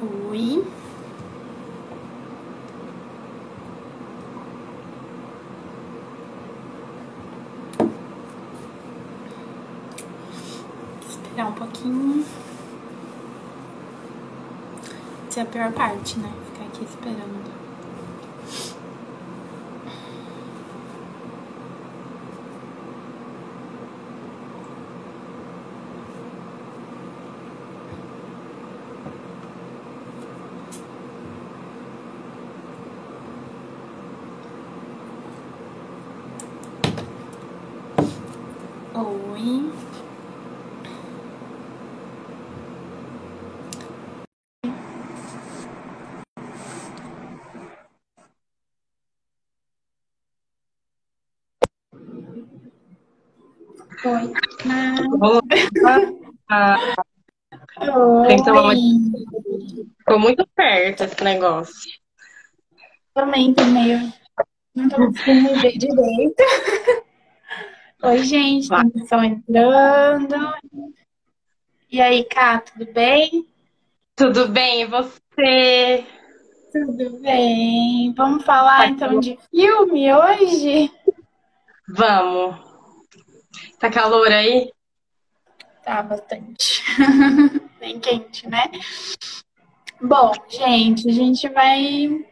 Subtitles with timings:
[0.00, 0.64] Oi.
[11.08, 12.24] Esperar um pouquinho.
[15.28, 16.32] Essa é a pior parte, né?
[16.52, 17.58] Ficar aqui esperando.
[38.94, 39.72] Oi.
[54.08, 54.32] Oi.
[56.48, 56.76] Ah,
[57.82, 58.36] Oi.
[58.50, 58.74] Uma-
[59.98, 61.74] ficou muito perto esse negócio.
[63.12, 64.12] Também meio.
[64.74, 66.42] Não tô conseguindo ver direito.
[68.02, 70.54] Oi, gente, tem pessoal entrando.
[71.90, 73.46] E aí, Cá, tudo bem?
[74.16, 76.06] Tudo bem, e você?
[76.72, 78.14] Tudo bem.
[78.16, 80.90] Vamos falar então de filme hoje?
[81.88, 82.67] Vamos.
[83.78, 84.72] Tá calor aí?
[85.84, 86.82] Tá bastante.
[87.78, 88.70] Bem quente, né?
[90.00, 92.24] Bom, gente, a gente vai.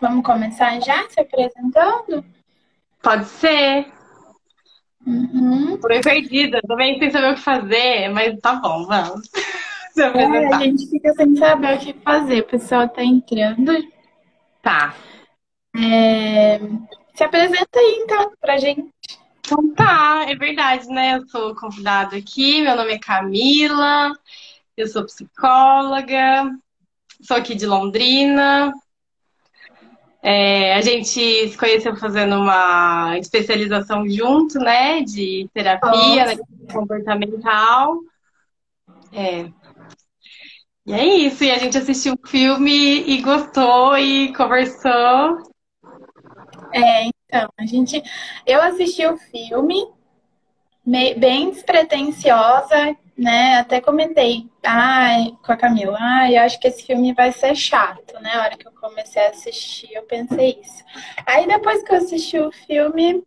[0.00, 2.24] Vamos começar já se apresentando?
[3.02, 3.86] Pode ser.
[5.06, 5.78] Uhum.
[5.78, 9.28] Tô meio perdida, também sem saber o que fazer, mas tá bom, vamos.
[9.98, 12.40] É, a gente fica sem saber o que fazer.
[12.40, 13.72] O pessoal tá entrando.
[14.60, 14.94] Tá.
[15.74, 16.58] É,
[17.14, 18.90] Se apresenta aí, então, pra gente.
[19.46, 21.18] Então tá, é verdade, né?
[21.18, 24.12] Eu sou convidada aqui, meu nome é Camila,
[24.76, 26.50] eu sou psicóloga,
[27.22, 28.72] sou aqui de Londrina.
[30.20, 35.02] É, a gente se conheceu fazendo uma especialização junto, né?
[35.02, 36.36] De terapia, né,
[36.72, 38.00] comportamental.
[39.12, 39.48] É.
[40.84, 45.38] E é isso, e a gente assistiu um filme e gostou e conversou.
[46.72, 48.02] É, então, a gente.
[48.46, 49.86] Eu assisti o filme,
[50.84, 53.58] me- bem despretensiosa, né?
[53.58, 58.14] Até comentei ai, com a Camila, ah, eu acho que esse filme vai ser chato,
[58.20, 58.30] né?
[58.34, 60.84] A hora que eu comecei a assistir, eu pensei isso.
[61.26, 63.22] Aí depois que eu assisti o filme,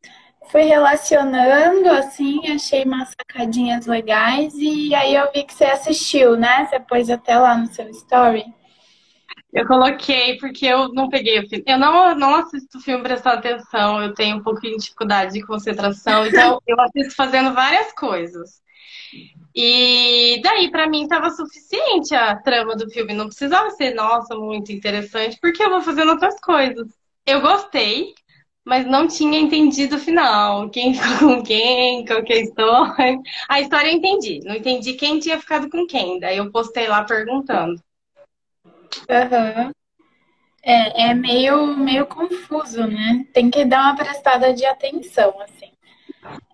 [0.51, 6.65] fui relacionando, assim, achei umas sacadinhas legais, e aí eu vi que você assistiu, né?
[6.67, 8.45] Você pôs até lá no seu story.
[9.51, 11.63] Eu coloquei porque eu não peguei o filme.
[11.67, 16.25] Eu não, não assisto filme prestando atenção, eu tenho um pouquinho de dificuldade de concentração,
[16.27, 18.61] então eu assisto fazendo várias coisas.
[19.55, 23.13] E daí, pra mim, tava suficiente a trama do filme.
[23.13, 26.87] Não precisava ser, nossa, muito interessante, porque eu vou fazendo outras coisas.
[27.25, 28.13] Eu gostei,
[28.63, 30.69] mas não tinha entendido o final.
[30.69, 33.19] Quem ficou com quem, qual que é a história.
[33.49, 34.39] A história eu entendi.
[34.43, 36.19] Não entendi quem tinha ficado com quem.
[36.19, 37.81] Daí eu postei lá perguntando.
[40.61, 43.25] É, é meio, meio confuso, né?
[43.33, 45.71] Tem que dar uma prestada de atenção, assim.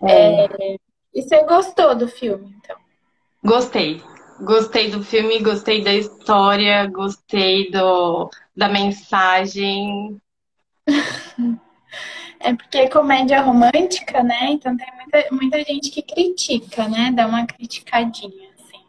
[0.04, 0.78] É,
[1.14, 2.76] E você gostou do filme, então?
[3.44, 4.02] Gostei.
[4.42, 10.20] Gostei do filme, gostei da história, gostei do, da mensagem.
[12.38, 14.52] É porque é comédia romântica, né?
[14.52, 17.12] Então tem muita, muita gente que critica, né?
[17.12, 18.84] Dá uma criticadinha, assim.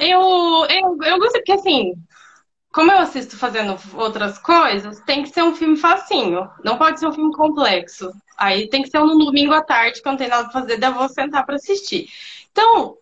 [0.00, 0.20] Eu,
[0.68, 1.94] eu, eu gostei, porque assim,
[2.72, 6.48] como eu assisto fazendo outras coisas, tem que ser um filme facinho.
[6.64, 8.12] Não pode ser um filme complexo.
[8.36, 10.90] Aí tem que ser um domingo à tarde, quando não tem nada pra fazer, daí
[10.90, 12.08] eu vou sentar pra assistir.
[12.52, 12.96] Então,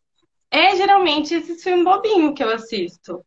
[0.51, 3.25] é geralmente esses filmes bobinhos que eu assisto.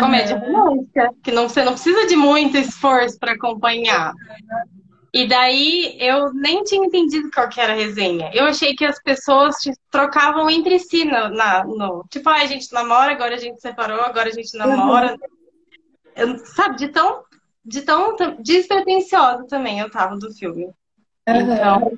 [0.00, 0.46] Comédia Aham.
[0.46, 4.12] romântica, que não, você não precisa de muito esforço pra acompanhar.
[5.16, 8.32] E daí eu nem tinha entendido qual que era a resenha.
[8.34, 9.54] Eu achei que as pessoas
[9.88, 14.00] trocavam entre si no, na, no- tipo, ah, a gente namora, agora a gente separou,
[14.00, 15.16] agora a gente namora.
[16.16, 17.22] Eu- sabe, de tão,
[17.64, 20.68] de tão despretensiosa também eu tava do filme.
[21.28, 21.92] Então,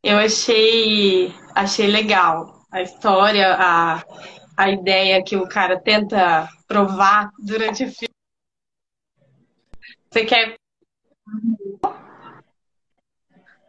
[0.00, 4.04] eu achei, achei legal a história, a,
[4.56, 8.14] a ideia que o cara tenta provar durante o filme.
[10.12, 10.54] Você quer.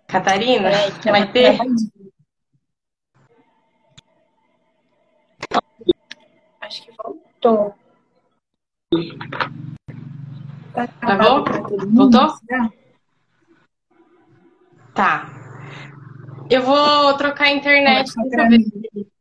[0.07, 0.69] Catarina?
[1.01, 1.59] Que ela Vai ter?
[6.62, 7.75] Acho que voltou.
[10.74, 10.88] Tá
[11.68, 12.12] todo mundo?
[12.12, 12.39] Voltou?
[14.94, 15.30] Tá.
[16.50, 18.13] Eu vou trocar a internet.
[18.13, 18.57] Coloca Deixa pra eu ver.
[18.60, 19.12] mim.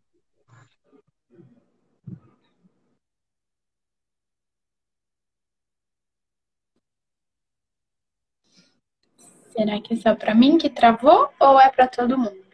[9.57, 12.45] Será que é só para mim que travou ou é para todo mundo?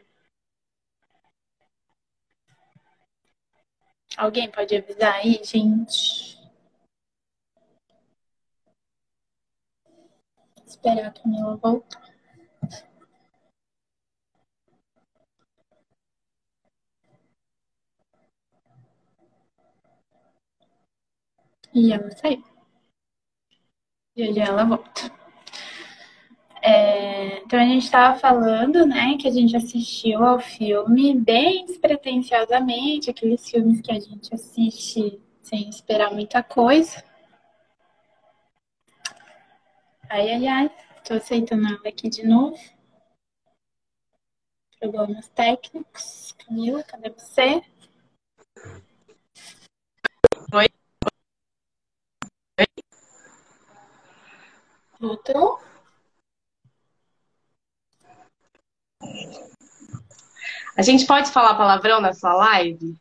[4.17, 6.39] Alguém pode avisar aí, gente?
[10.65, 12.03] Esperar a Camila voltar.
[21.75, 22.45] E ela saiu.
[24.17, 25.22] E já ela volta.
[26.65, 33.11] É, então a gente estava falando, né, que a gente assistiu ao filme bem despretensiosamente,
[33.11, 37.03] aqueles filmes que a gente assiste sem esperar muita coisa.
[40.09, 40.71] Ai, ai, ai,
[41.05, 42.57] tô aceitando ela aqui de novo.
[44.79, 46.33] Problemas técnicos.
[46.39, 47.63] Camila, cadê você?
[50.55, 50.69] Oi.
[55.01, 55.72] Voltou?
[60.77, 62.97] A gente pode falar palavrão na sua live?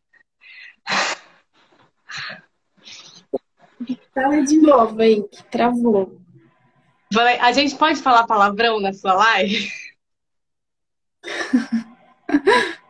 [4.13, 6.21] Fala de novo aí, que travou.
[7.39, 9.69] A gente pode falar palavrão na sua live?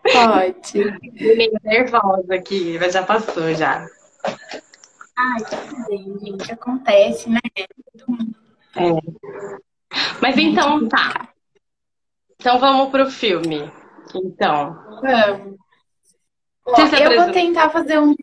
[0.04, 0.84] Pode.
[1.14, 3.88] Meio nervosa aqui, mas já passou já.
[5.18, 6.52] Ai, tudo bem, gente.
[6.52, 7.40] Acontece, né?
[8.76, 8.90] É.
[10.22, 11.31] Mas então, tá.
[12.42, 13.72] Então vamos pro filme.
[14.16, 14.74] Então.
[15.00, 15.58] Vamos.
[16.66, 18.16] Ó, eu vou tentar fazer um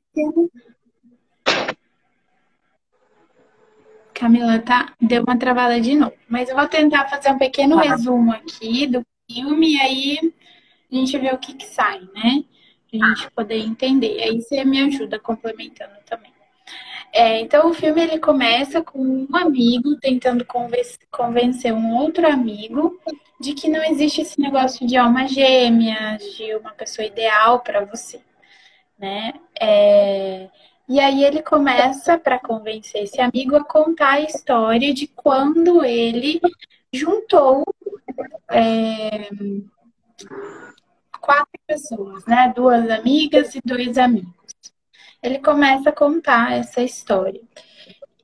[4.12, 4.93] Camila, tá?
[5.00, 6.15] Deu uma travada de novo.
[6.29, 7.82] Mas eu vou tentar fazer um pequeno tá.
[7.82, 10.35] resumo aqui do filme e aí
[10.91, 12.43] a gente vê o que, que sai, né?
[12.91, 14.21] Pra gente poder entender.
[14.21, 16.32] Aí você me ajuda complementando também.
[17.12, 20.46] É, então o filme ele começa com um amigo tentando
[21.10, 23.00] convencer um outro amigo
[23.40, 28.20] de que não existe esse negócio de alma gêmea, de uma pessoa ideal para você,
[28.99, 29.32] né?
[29.60, 30.49] É,
[30.88, 36.40] e aí ele começa para convencer esse amigo a contar a história de quando ele
[36.93, 37.64] juntou
[38.50, 39.28] é,
[41.20, 42.52] quatro pessoas, né?
[42.54, 44.38] Duas amigas e dois amigos
[45.23, 47.41] ele começa a contar essa história.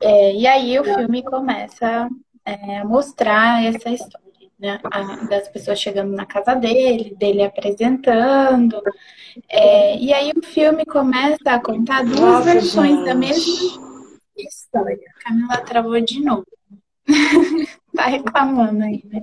[0.01, 2.09] É, e aí o filme começa
[2.45, 4.81] é, a mostrar essa história, né?
[4.85, 8.83] A, das pessoas chegando na casa dele, dele apresentando.
[9.49, 13.05] É, e aí o filme começa a contar duas Nossa, versões gente.
[13.07, 14.05] da mesma
[14.37, 14.99] história.
[15.17, 16.47] A Camila travou de novo.
[17.95, 19.21] tá reclamando aí, né?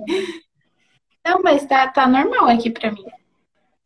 [1.24, 3.04] Não, mas tá, tá normal aqui pra mim.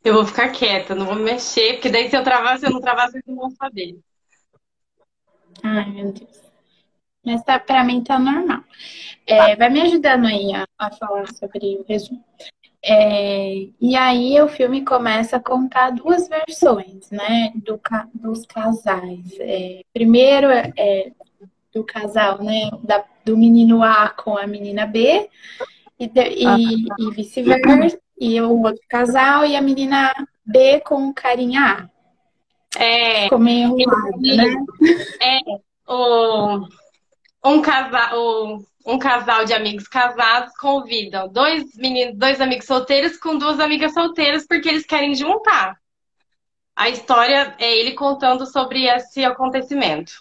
[0.06, 2.80] Eu vou ficar quieta, não vou mexer, porque daí se eu travar, se eu não
[2.80, 3.98] travar, vocês não vão saber.
[5.64, 6.42] Ai, meu Deus.
[7.24, 8.62] Mas tá, pra mim tá normal.
[9.26, 12.24] É, vai me ajudando aí a, a falar sobre o resumo.
[12.84, 17.80] É, e aí o filme começa a contar duas versões, né, do,
[18.14, 19.36] dos casais.
[19.40, 21.10] É, primeiro é,
[21.74, 25.28] do casal, né, da, do menino A com a menina B
[25.98, 30.12] e, e, e vice-versa e o outro casal e a menina
[30.44, 31.90] B com carinha
[32.74, 32.82] A.
[32.82, 33.24] É.
[33.24, 34.54] Ficou meio enrolado, né?
[35.20, 35.40] É.
[35.88, 36.66] O,
[37.44, 43.60] um, casal, um casal de amigos casados convidam dois meninos, dois amigos solteiros com duas
[43.60, 45.76] amigas solteiras porque eles querem juntar.
[46.74, 50.12] A história é ele contando sobre esse acontecimento.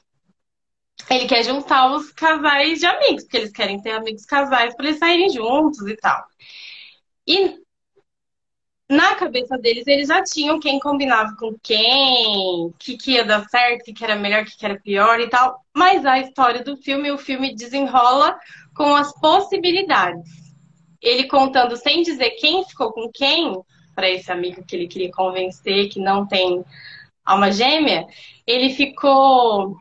[1.10, 5.00] Ele quer juntar os casais de amigos, porque eles querem ter amigos casais para eles
[5.00, 6.24] saírem juntos e tal.
[7.28, 7.65] E
[8.90, 13.48] na cabeça deles, eles já tinham quem combinava com quem, o que, que ia dar
[13.50, 15.60] certo, o que, que era melhor, o que, que era pior e tal.
[15.74, 18.38] Mas a história do filme, o filme desenrola
[18.76, 20.30] com as possibilidades.
[21.02, 23.54] Ele contando sem dizer quem ficou com quem,
[23.96, 26.64] para esse amigo que ele queria convencer que não tem
[27.24, 28.06] alma gêmea,
[28.46, 29.78] ele ficou.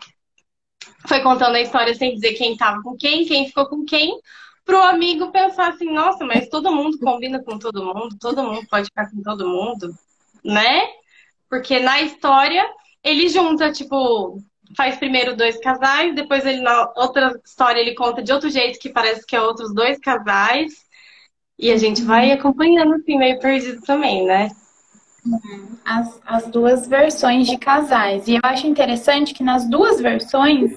[1.06, 4.18] Foi contando a história sem dizer quem estava com quem, quem ficou com quem,
[4.64, 8.87] pro amigo pensar assim, nossa, mas todo mundo combina com todo mundo, todo mundo pode
[8.87, 9.94] ficar com todo mundo,
[10.44, 10.88] né?
[11.49, 12.64] Porque na história
[13.02, 14.38] ele junta, tipo,
[14.76, 18.88] faz primeiro dois casais, depois ele na outra história ele conta de outro jeito que
[18.88, 20.73] parece que é outros dois casais.
[21.59, 24.50] E a gente vai acompanhando assim, meio perdido também, né?
[25.85, 28.26] As, as duas versões de casais.
[28.26, 30.73] E eu acho interessante que nas duas versões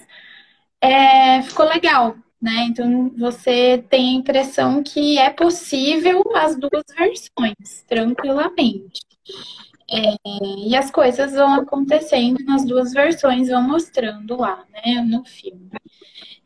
[0.79, 2.67] é, ficou legal, né?
[2.70, 9.01] Então você tem a impressão que é possível as duas versões, tranquilamente.
[9.89, 10.17] É,
[10.67, 15.70] e as coisas vão acontecendo nas duas versões, vão mostrando lá, né, no filme.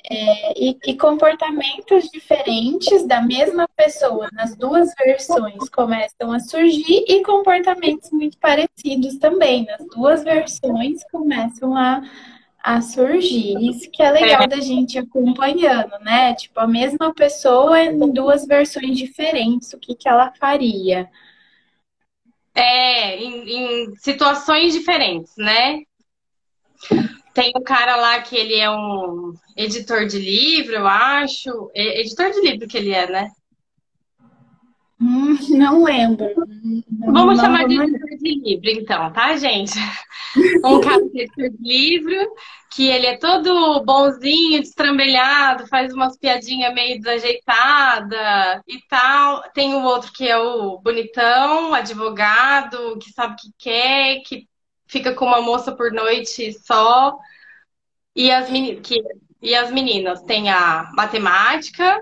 [0.10, 7.24] É, e, e, comportamentos diferentes da mesma pessoa nas duas versões começam a surgir e
[7.24, 12.01] comportamentos muito parecidos também nas duas versões começam a,
[12.63, 13.57] a surgir.
[13.59, 14.47] Isso que é legal é.
[14.47, 16.33] da gente acompanhando, né?
[16.35, 21.09] Tipo, a mesma pessoa em duas versões diferentes, o que, que ela faria.
[22.53, 25.81] É, em, em situações diferentes, né?
[27.33, 31.71] Tem um cara lá que ele é um editor de livro, eu acho.
[31.73, 33.31] Editor de livro que ele é, né?
[35.01, 36.27] Hum, não lembro.
[37.00, 39.74] Vamos não, chamar de editor de livro, então, tá, gente?
[40.63, 42.15] Um editor de livro,
[42.74, 49.41] que ele é todo bonzinho, destrambelhado, faz umas piadinhas meio desajeitada e tal.
[49.53, 54.48] Tem o outro que é o bonitão, advogado, que sabe o que quer, que
[54.88, 57.17] fica com uma moça por noite só.
[58.15, 58.48] E as,
[58.84, 59.03] que,
[59.41, 62.00] e as meninas tem a matemática,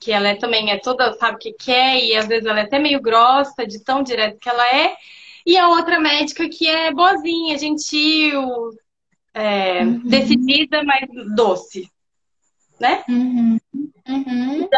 [0.00, 2.62] que ela é, também é toda, sabe o que quer, e às vezes ela é
[2.62, 4.96] até meio grossa, de tão direto que ela é.
[5.44, 8.70] E a outra médica que é boazinha, gentil,
[9.34, 10.00] é, uhum.
[10.04, 11.90] decidida, mas doce.
[12.78, 13.02] Né?
[13.08, 13.58] Uhum.
[14.08, 14.68] Uhum.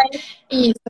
[0.50, 0.80] Isso.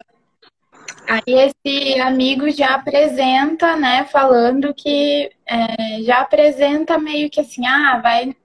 [1.08, 7.98] Aí esse amigo já apresenta, né, falando que é, já apresenta meio que assim, ah,
[8.00, 8.36] vai,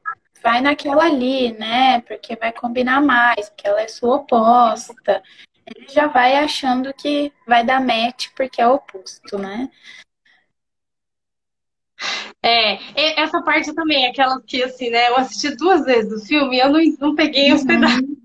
[0.42, 5.22] vai naquela ali, né, porque vai combinar mais, porque ela é sua oposta.
[5.65, 9.69] Ele já vai achando que vai dar match porque é oposto, né?
[12.41, 16.60] É, essa parte também, aquela que assim, né, eu assisti duas vezes o filme e
[16.60, 17.67] eu não, não peguei os uhum.
[17.67, 18.15] pedaços.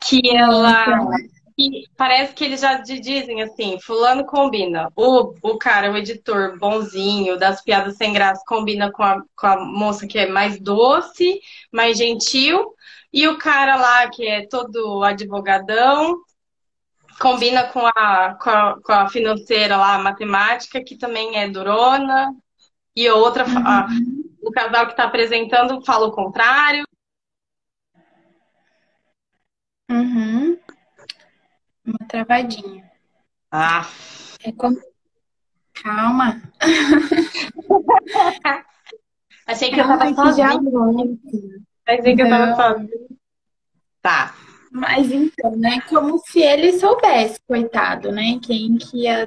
[0.00, 1.06] Que ela
[1.58, 4.92] e parece que eles já dizem assim, fulano combina.
[4.94, 9.64] O, o cara, o editor bonzinho, das piadas sem graça, combina com a, com a
[9.64, 11.40] moça que é mais doce,
[11.72, 12.74] mais gentil.
[13.12, 16.20] E o cara lá, que é todo advogadão,
[17.20, 22.32] combina com a, com a, com a financeira lá, a matemática, que também é durona.
[22.94, 23.66] E outra, uhum.
[23.66, 23.88] a,
[24.40, 26.84] o casal que está apresentando fala o contrário.
[29.90, 30.27] Uhum.
[31.88, 32.84] Uma travadinha.
[33.50, 33.88] Ah.
[34.44, 34.76] É como...
[35.72, 36.42] Calma.
[39.46, 40.48] Achei que Calma, eu tava sozinha.
[41.86, 42.98] Achei que eu tava sozinha.
[44.02, 44.34] Tá.
[44.70, 45.80] Mas então, né?
[45.88, 48.38] Como se ele soubesse, coitado, né?
[48.42, 49.26] Quem que ia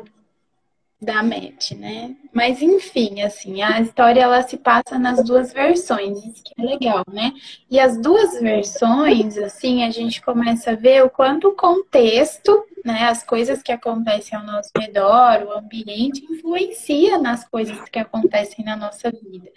[1.02, 2.16] da Matt, né?
[2.32, 7.04] Mas enfim, assim, a história ela se passa nas duas versões, isso que é legal,
[7.12, 7.34] né?
[7.70, 13.04] E as duas versões, assim, a gente começa a ver o quanto o contexto, né,
[13.04, 18.76] as coisas que acontecem ao nosso redor, o ambiente influencia nas coisas que acontecem na
[18.76, 19.50] nossa vida.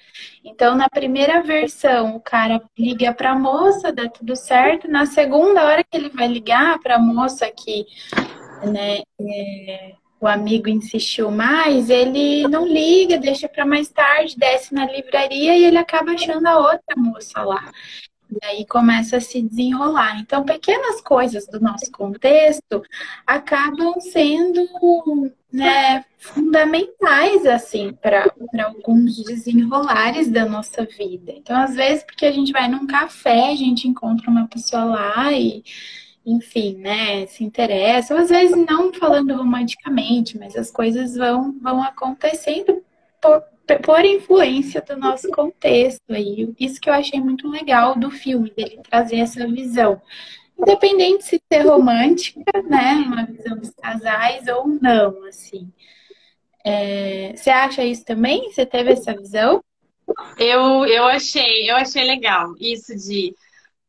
[0.42, 4.88] Então, na primeira versão, o cara liga para a moça, dá tudo certo.
[4.88, 7.86] Na segunda hora que ele vai ligar para a moça que,
[8.62, 14.86] né, é o amigo insistiu mais, ele não liga, deixa para mais tarde, desce na
[14.90, 17.70] livraria e ele acaba achando a outra moça lá.
[18.30, 20.18] E aí começa a se desenrolar.
[20.18, 22.82] Então, pequenas coisas do nosso contexto
[23.26, 24.66] acabam sendo
[25.52, 28.32] né, fundamentais, assim, para
[28.64, 31.32] alguns desenrolares da nossa vida.
[31.36, 35.32] Então, às vezes, porque a gente vai num café, a gente encontra uma pessoa lá
[35.32, 35.62] e
[36.26, 42.82] enfim, né, se interessam, às vezes não falando romanticamente, mas as coisas vão, vão acontecendo
[43.20, 43.42] por,
[43.82, 46.52] por influência do nosso contexto aí.
[46.58, 50.00] Isso que eu achei muito legal do filme, dele trazer essa visão.
[50.58, 55.70] Independente se ser romântica, né, uma visão dos casais ou não, assim.
[56.64, 58.50] É, você acha isso também?
[58.50, 59.62] Você teve essa visão?
[60.38, 63.34] Eu, eu achei, eu achei legal isso de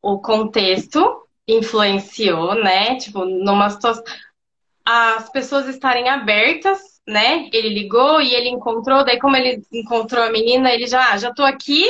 [0.01, 2.95] o contexto, influenciou, né?
[2.97, 4.03] Tipo, numa situação.
[4.83, 7.49] As pessoas estarem abertas, né?
[7.51, 11.33] Ele ligou e ele encontrou, daí, como ele encontrou a menina, ele já, ah, já
[11.33, 11.85] tô aqui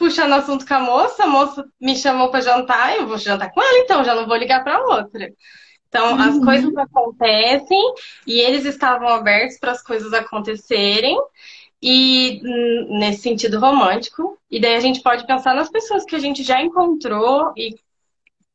[0.00, 3.60] puxando assunto com a moça, a moça me chamou para jantar, eu vou jantar com
[3.60, 5.30] ela, então já não vou ligar para outra.
[5.88, 6.22] Então, uhum.
[6.22, 7.94] as coisas acontecem
[8.26, 11.20] e eles estavam abertos para as coisas acontecerem
[11.82, 12.40] e
[12.98, 14.38] nesse sentido romântico.
[14.50, 17.74] E daí a gente pode pensar nas pessoas que a gente já encontrou e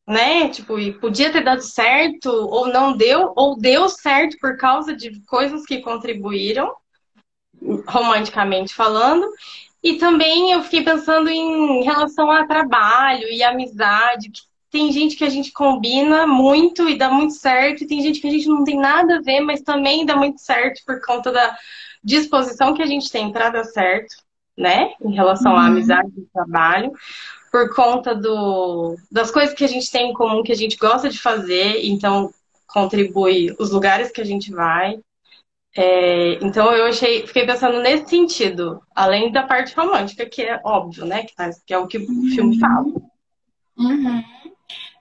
[0.07, 0.49] né?
[0.49, 5.19] Tipo, e podia ter dado certo, ou não deu, ou deu certo por causa de
[5.25, 6.73] coisas que contribuíram,
[7.87, 9.25] romanticamente falando.
[9.81, 15.23] E também eu fiquei pensando em relação a trabalho e amizade, que tem gente que
[15.23, 18.63] a gente combina muito e dá muito certo, e tem gente que a gente não
[18.63, 21.55] tem nada a ver, mas também dá muito certo por conta da
[22.03, 24.15] disposição que a gente tem para dar certo,
[24.57, 24.93] né?
[25.01, 25.59] Em relação uhum.
[25.59, 26.91] à amizade e trabalho.
[27.55, 31.07] Por conta do, das coisas que a gente tem em comum, que a gente gosta
[31.07, 32.29] de fazer, então
[32.67, 34.99] contribui os lugares que a gente vai.
[35.73, 41.05] É, então eu achei, fiquei pensando nesse sentido, além da parte romântica, que é óbvio,
[41.05, 41.23] né?
[41.23, 42.87] Que, tá, que é o que o filme fala.
[43.77, 44.21] Uhum.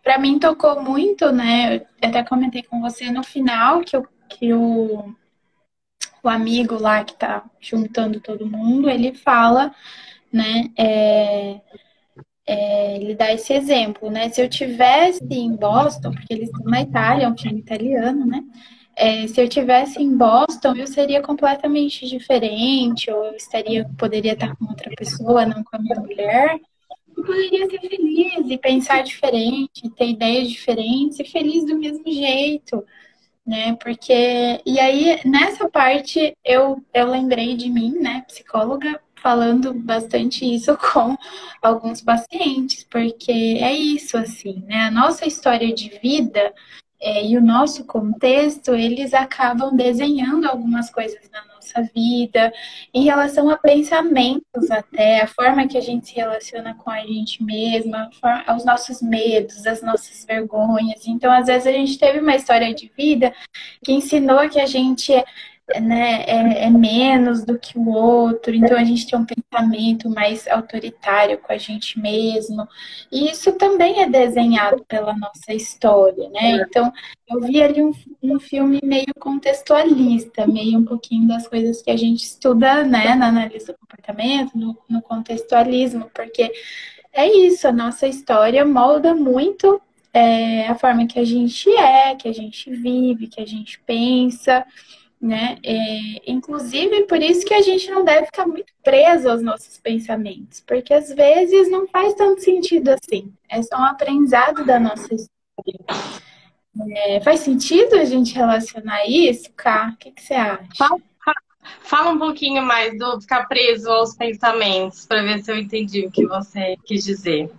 [0.04, 1.78] Para mim tocou muito, né?
[1.78, 5.12] Eu até comentei com você no final que, eu, que o,
[6.22, 9.74] o amigo lá que tá juntando todo mundo, ele fala,
[10.32, 10.70] né?
[10.78, 11.60] É,
[12.46, 14.28] é, ele dá esse exemplo, né?
[14.28, 18.42] Se eu tivesse em Boston, porque eles estão na Itália, é um filme italiano, né?
[18.96, 24.54] É, se eu tivesse em Boston, eu seria completamente diferente, ou eu estaria, poderia estar
[24.56, 26.60] com outra pessoa, não com a minha mulher.
[27.16, 32.84] Eu poderia ser feliz e pensar diferente, ter ideias diferentes e feliz do mesmo jeito,
[33.46, 33.76] né?
[33.82, 40.76] Porque e aí nessa parte eu eu lembrei de mim, né, psicóloga, falando bastante isso
[40.92, 41.16] com
[41.62, 44.82] alguns pacientes, porque é isso assim, né?
[44.82, 46.52] A nossa história de vida
[47.00, 52.52] é, e o nosso contexto, eles acabam desenhando algumas coisas na nossa vida,
[52.92, 57.42] em relação a pensamentos até, a forma que a gente se relaciona com a gente
[57.42, 58.10] mesma,
[58.54, 61.06] os nossos medos, as nossas vergonhas.
[61.06, 63.34] Então, às vezes, a gente teve uma história de vida
[63.82, 65.12] que ensinou que a gente
[65.80, 70.46] né, é, é, menos do que o outro, então a gente tem um pensamento mais
[70.46, 72.68] autoritário com a gente mesmo.
[73.10, 76.56] E isso também é desenhado pela nossa história, né?
[76.68, 76.92] Então
[77.28, 77.92] eu vi ali um,
[78.22, 83.28] um filme meio contextualista, meio um pouquinho das coisas que a gente estuda né, na
[83.28, 86.52] análise do comportamento, no, no contextualismo, porque
[87.10, 89.80] é isso, a nossa história molda muito
[90.12, 94.64] é, a forma que a gente é, que a gente vive, que a gente pensa
[95.24, 95.56] né?
[95.64, 100.60] É, inclusive, por isso que a gente não deve ficar muito preso aos nossos pensamentos,
[100.60, 103.32] porque às vezes não faz tanto sentido assim.
[103.48, 106.10] É só um aprendizado da nossa história.
[106.96, 109.92] É, faz sentido a gente relacionar isso, Cá?
[109.94, 110.68] O que, que você acha?
[110.76, 111.00] Fala,
[111.80, 116.10] fala um pouquinho mais do ficar preso aos pensamentos, para ver se eu entendi o
[116.10, 117.50] que você quis dizer.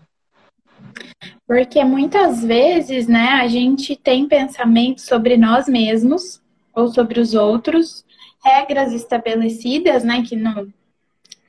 [1.47, 6.44] Porque muitas vezes, né, a gente tem pensamentos sobre nós mesmos
[6.75, 8.05] ou sobre os outros,
[8.43, 10.71] regras estabelecidas, né, que no,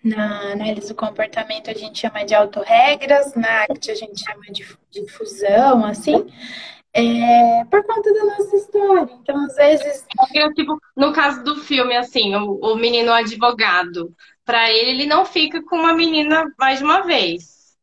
[0.02, 4.64] na análise do comportamento a gente chama de autorregras, na ACT a gente chama de,
[4.90, 6.26] de fusão, assim,
[6.92, 9.12] é, por conta da nossa história.
[9.20, 10.06] Então, às vezes.
[10.54, 15.62] Tipo, no caso do filme, assim, o, o menino advogado, para ele, ele não fica
[15.62, 17.76] com uma menina mais de uma vez.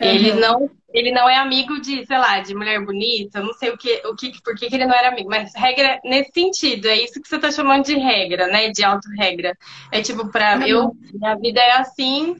[0.00, 3.76] Ele não ele não é amigo de, sei lá, de mulher bonita, não sei o
[3.76, 7.20] que, o que, por que ele não era amigo, mas regra nesse sentido, é isso
[7.20, 8.70] que você tá chamando de regra, né?
[8.70, 9.56] De auto-regra.
[9.92, 10.62] É tipo, pra uhum.
[10.62, 12.36] eu, minha vida é assim,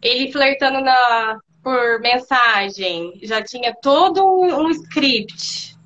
[0.00, 5.76] ele flertando na, por mensagem, já tinha todo um, um script.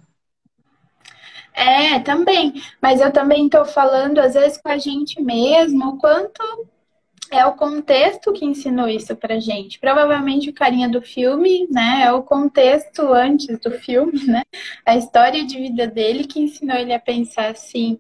[1.53, 2.63] É, também.
[2.81, 6.69] Mas eu também tô falando, às vezes, com a gente mesmo, o quanto
[7.31, 9.79] é o contexto que ensinou isso pra gente.
[9.79, 12.03] Provavelmente o carinha do filme, né?
[12.05, 14.43] É o contexto antes do filme, né?
[14.85, 17.99] A história de vida dele que ensinou ele a pensar assim.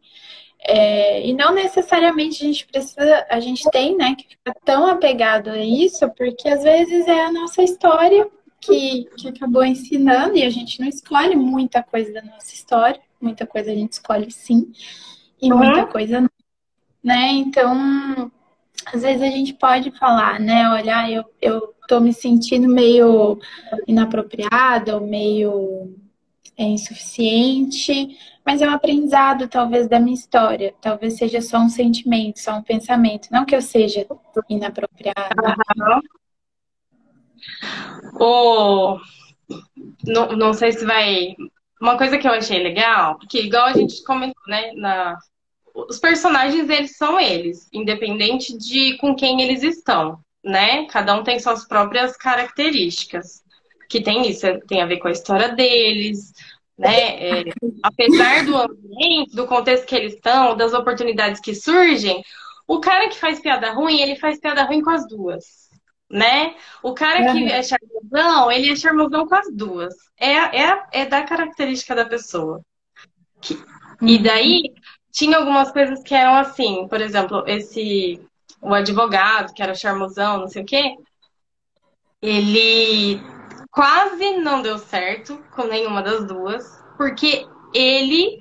[0.69, 5.51] É, e não necessariamente a gente precisa, a gente tem, né, que ficar tão apegado
[5.51, 8.29] a isso, porque às vezes é a nossa história
[8.61, 13.47] que, que acabou ensinando e a gente não escolhe muita coisa da nossa história, muita
[13.47, 14.73] coisa a gente escolhe sim,
[15.41, 15.59] e uhum.
[15.59, 16.31] muita coisa não,
[17.05, 17.31] né?
[17.33, 18.33] Então,
[18.93, 20.69] às vezes a gente pode falar, né?
[20.71, 23.39] Olha, eu, eu tô me sentindo meio
[23.87, 25.95] inapropriada ou meio
[26.57, 30.73] é, insuficiente, mas é um aprendizado, talvez, da minha história.
[30.81, 34.07] Talvez seja só um sentimento, só um pensamento, não que eu seja
[34.49, 35.57] inapropriada.
[35.79, 36.01] Uhum.
[40.05, 41.35] Não, não sei se vai.
[41.81, 45.19] Uma coisa que eu achei legal, porque igual a gente comentou, né, na,
[45.77, 50.87] os personagens, eles são eles, independente de com quem eles estão, né?
[50.87, 53.45] Cada um tem suas próprias características.
[53.89, 56.33] Que tem isso, tem a ver com a história deles,
[56.79, 57.41] né?
[57.41, 57.45] É,
[57.83, 62.23] apesar do ambiente, do contexto que eles estão, das oportunidades que surgem,
[62.67, 65.45] o cara que faz piada ruim, ele faz piada ruim com as duas,
[66.11, 66.57] né?
[66.83, 69.95] O cara que é charmosão, ele é charmosão com as duas.
[70.19, 72.61] É, é, é da característica da pessoa.
[74.03, 74.75] E daí,
[75.17, 78.21] tinha algumas coisas que eram assim, por exemplo, esse
[78.61, 80.95] o advogado, que era charmosão, não sei o quê,
[82.21, 83.19] ele
[83.71, 86.65] quase não deu certo com nenhuma das duas,
[86.99, 88.39] porque ele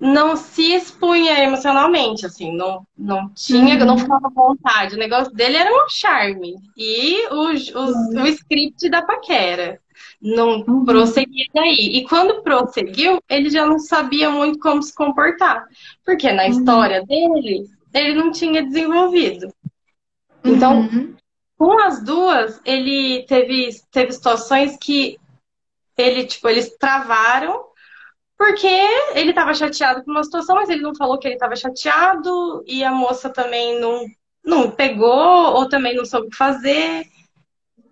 [0.00, 3.84] não se expunha emocionalmente, assim, não, não tinha, uhum.
[3.84, 4.96] não ficava à vontade.
[4.96, 6.56] O negócio dele era um charme.
[6.76, 9.80] E o, o, o script da paquera.
[10.20, 10.84] Não uhum.
[10.84, 11.96] prosseguia daí.
[11.96, 15.66] E quando prosseguiu, ele já não sabia muito como se comportar.
[16.04, 16.50] Porque na uhum.
[16.50, 19.52] história dele, ele não tinha desenvolvido.
[20.44, 21.14] Então, uhum.
[21.56, 25.18] com as duas, ele teve, teve situações que
[25.96, 27.68] ele, tipo, eles travaram
[28.38, 28.68] porque
[29.14, 32.84] ele estava chateado com uma situação, mas ele não falou que ele estava chateado e
[32.84, 34.06] a moça também não,
[34.44, 37.04] não pegou ou também não soube o que fazer.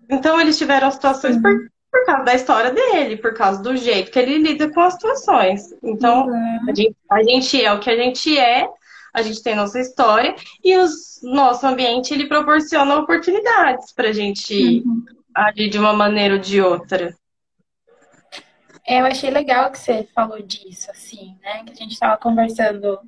[0.09, 4.19] Então eles tiveram situações por, por causa da história dele, por causa do jeito que
[4.19, 5.73] ele lida com as situações.
[5.83, 6.69] Então uhum.
[6.69, 8.69] a, gente, a gente é o que a gente é,
[9.13, 10.85] a gente tem nossa história e o
[11.23, 15.03] nosso ambiente ele proporciona oportunidades para a gente uhum.
[15.33, 17.15] agir de uma maneira ou de outra.
[18.85, 21.63] É, eu achei legal que você falou disso, assim, né?
[21.65, 22.99] Que a gente estava conversando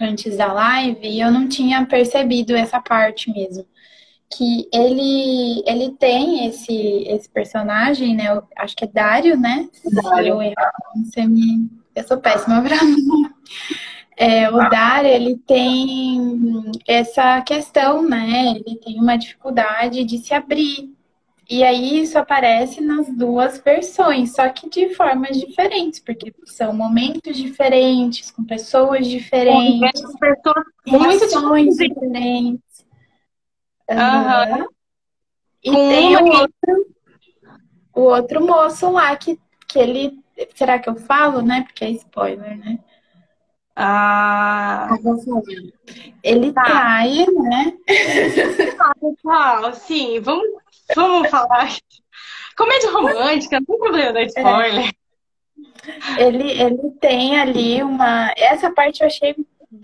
[0.00, 3.64] antes da live e eu não tinha percebido essa parte mesmo.
[4.30, 8.36] Que ele, ele tem esse, esse personagem, né?
[8.36, 9.68] Eu acho que é Dário, né?
[10.02, 10.42] Dário.
[10.42, 10.52] Eu,
[11.04, 11.70] você me...
[11.94, 13.30] eu sou péssima pra mim.
[14.16, 18.54] É, o Dário, ele tem essa questão, né?
[18.56, 20.96] Ele tem uma dificuldade de se abrir
[21.48, 27.36] e aí isso aparece nas duas versões, só que de formas diferentes, porque são momentos
[27.36, 32.65] diferentes, com pessoas diferentes, com pessoas muito diferentes.
[33.90, 34.68] Uhum.
[35.62, 36.86] E com tem o outro,
[37.94, 40.18] o outro moço lá que, que ele.
[40.54, 41.64] Será que eu falo, né?
[41.66, 42.78] Porque é spoiler, né?
[43.74, 44.88] Ah.
[46.22, 46.64] Ele tá.
[46.64, 47.76] trai, né?
[48.78, 50.46] Ah, pessoal, sim, vamos
[50.94, 51.76] Vamos falar.
[52.56, 54.90] Comédia romântica, não tem problema da spoiler.
[56.18, 56.22] É.
[56.22, 58.32] Ele, ele tem ali uma.
[58.36, 59.34] Essa parte eu achei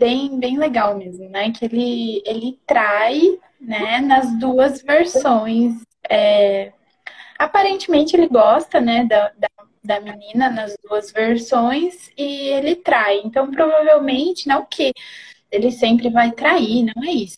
[0.03, 1.53] bem, bem legal mesmo, né?
[1.53, 5.75] Que ele, ele trai né, nas duas versões.
[6.11, 6.73] É...
[7.39, 9.49] Aparentemente ele gosta, né, da, da,
[9.85, 13.21] da, menina nas duas versões e ele trai.
[13.25, 14.93] Então, provavelmente, não que
[15.51, 17.37] ele sempre vai trair, não é isso.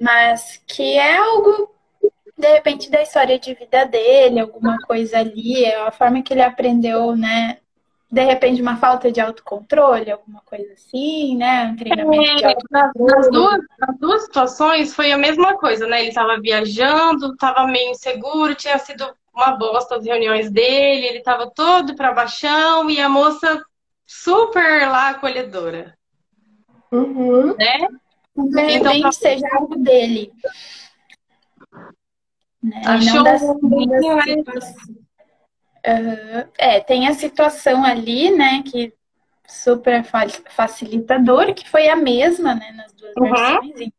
[0.00, 1.74] Mas que é algo
[2.38, 7.16] de repente da história de vida dele, alguma coisa ali, a forma que ele aprendeu,
[7.16, 7.58] né?
[8.10, 11.70] De repente, uma falta de autocontrole, alguma coisa assim, né?
[11.72, 16.00] Um treinamento é, nas, duas, nas duas situações foi a mesma coisa, né?
[16.00, 21.50] Ele estava viajando, estava meio inseguro, tinha sido uma bosta as reuniões dele, ele estava
[21.50, 23.62] todo para baixão e a moça
[24.06, 25.96] super lá acolhedora.
[26.90, 27.54] Uhum.
[27.56, 27.88] Né?
[28.36, 30.32] De repente então, seja algo dele.
[32.62, 32.82] Né?
[32.86, 34.74] Achou das, das
[36.58, 38.92] É, tem a situação ali, né, que
[39.46, 40.04] super
[40.50, 43.30] facilitadora, que foi a mesma, né, nas duas uhum.
[43.30, 43.90] versões.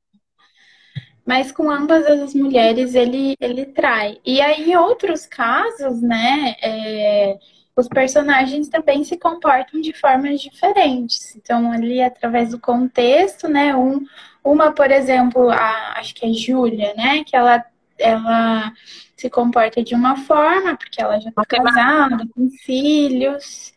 [1.25, 4.17] Mas com ambas as mulheres ele, ele trai.
[4.25, 7.37] E aí, em outros casos, né, é,
[7.75, 11.35] os personagens também se comportam de formas diferentes.
[11.35, 14.05] Então, ali, através do contexto, né, um,
[14.43, 17.63] uma, por exemplo, a, acho que é Júlia, né, que ela
[17.99, 18.71] ela
[19.17, 23.73] se comporta de uma forma, porque ela já está casada, com filhos,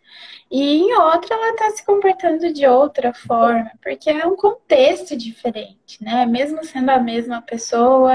[0.51, 6.03] e em outra ela está se comportando de outra forma, porque é um contexto diferente,
[6.03, 6.27] né?
[6.27, 8.13] Mesmo sendo a mesma pessoa,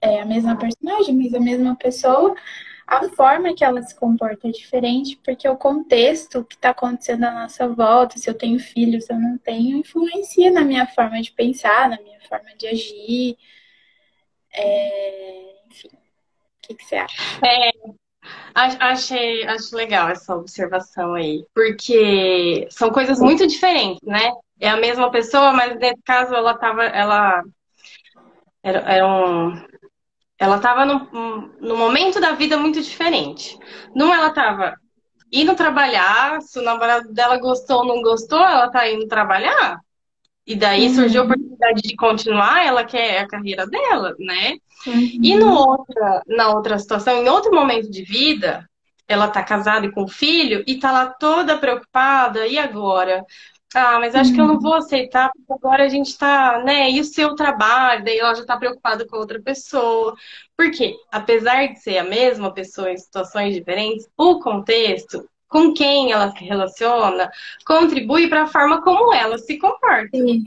[0.00, 2.34] é a mesma personagem, mas a mesma pessoa,
[2.86, 7.32] a forma que ela se comporta é diferente, porque o contexto que está acontecendo à
[7.32, 11.32] nossa volta, se eu tenho filhos, se eu não tenho, influencia na minha forma de
[11.32, 13.36] pensar, na minha forma de agir.
[14.54, 15.88] É, enfim,
[16.62, 17.16] o que, que você acha?
[17.44, 17.70] É,
[18.54, 24.32] achei, acho legal essa observação aí, porque são coisas muito diferentes, né?
[24.60, 27.42] É a mesma pessoa, mas nesse caso ela tava, ela
[28.62, 29.52] era, era um,
[30.38, 33.58] ela estava num, num momento da vida muito diferente.
[33.94, 34.76] Num ela estava
[35.32, 39.80] indo trabalhar, se o namorado dela gostou ou não gostou, ela tá indo trabalhar.
[40.46, 40.94] E daí uhum.
[40.94, 44.56] surgiu a oportunidade de continuar, ela quer a carreira dela, né?
[44.86, 45.18] Uhum.
[45.22, 48.68] E no outra, na outra situação, em outro momento de vida,
[49.06, 53.24] ela tá casada e com filho e tá lá toda preocupada, e agora?
[53.74, 54.36] Ah, mas acho uhum.
[54.36, 56.90] que eu não vou aceitar, porque agora a gente tá, né?
[56.90, 58.04] E o seu trabalho?
[58.04, 60.14] Daí ela já tá preocupada com outra pessoa.
[60.56, 66.34] Porque, apesar de ser a mesma pessoa em situações diferentes, o contexto com quem ela
[66.34, 67.30] se relaciona,
[67.66, 70.16] contribui para a forma como ela se comporta.
[70.16, 70.44] Sim.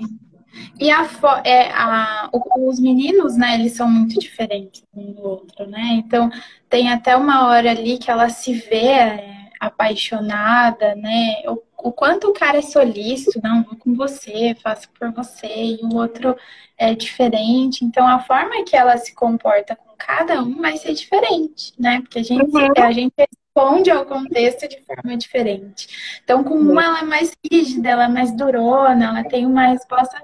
[0.80, 1.08] E a,
[1.44, 6.02] é, a, os meninos, né, eles são muito diferentes um do outro, né?
[6.04, 6.30] Então,
[6.68, 11.44] tem até uma hora ali que ela se vê, é, apaixonada, né?
[11.48, 15.80] O, o quanto o cara é solícito, não, vou com você, faço por você, e
[15.84, 16.36] o outro
[16.78, 17.86] é diferente.
[17.86, 22.02] Então, a forma que ela se comporta com cada um vai ser diferente, né?
[22.02, 22.74] Porque a gente, uhum.
[22.78, 23.14] a gente
[23.56, 26.20] responde ao contexto de forma diferente.
[26.24, 30.22] Então, com uma ela é mais rígida, ela é mais durona, ela tem uma resposta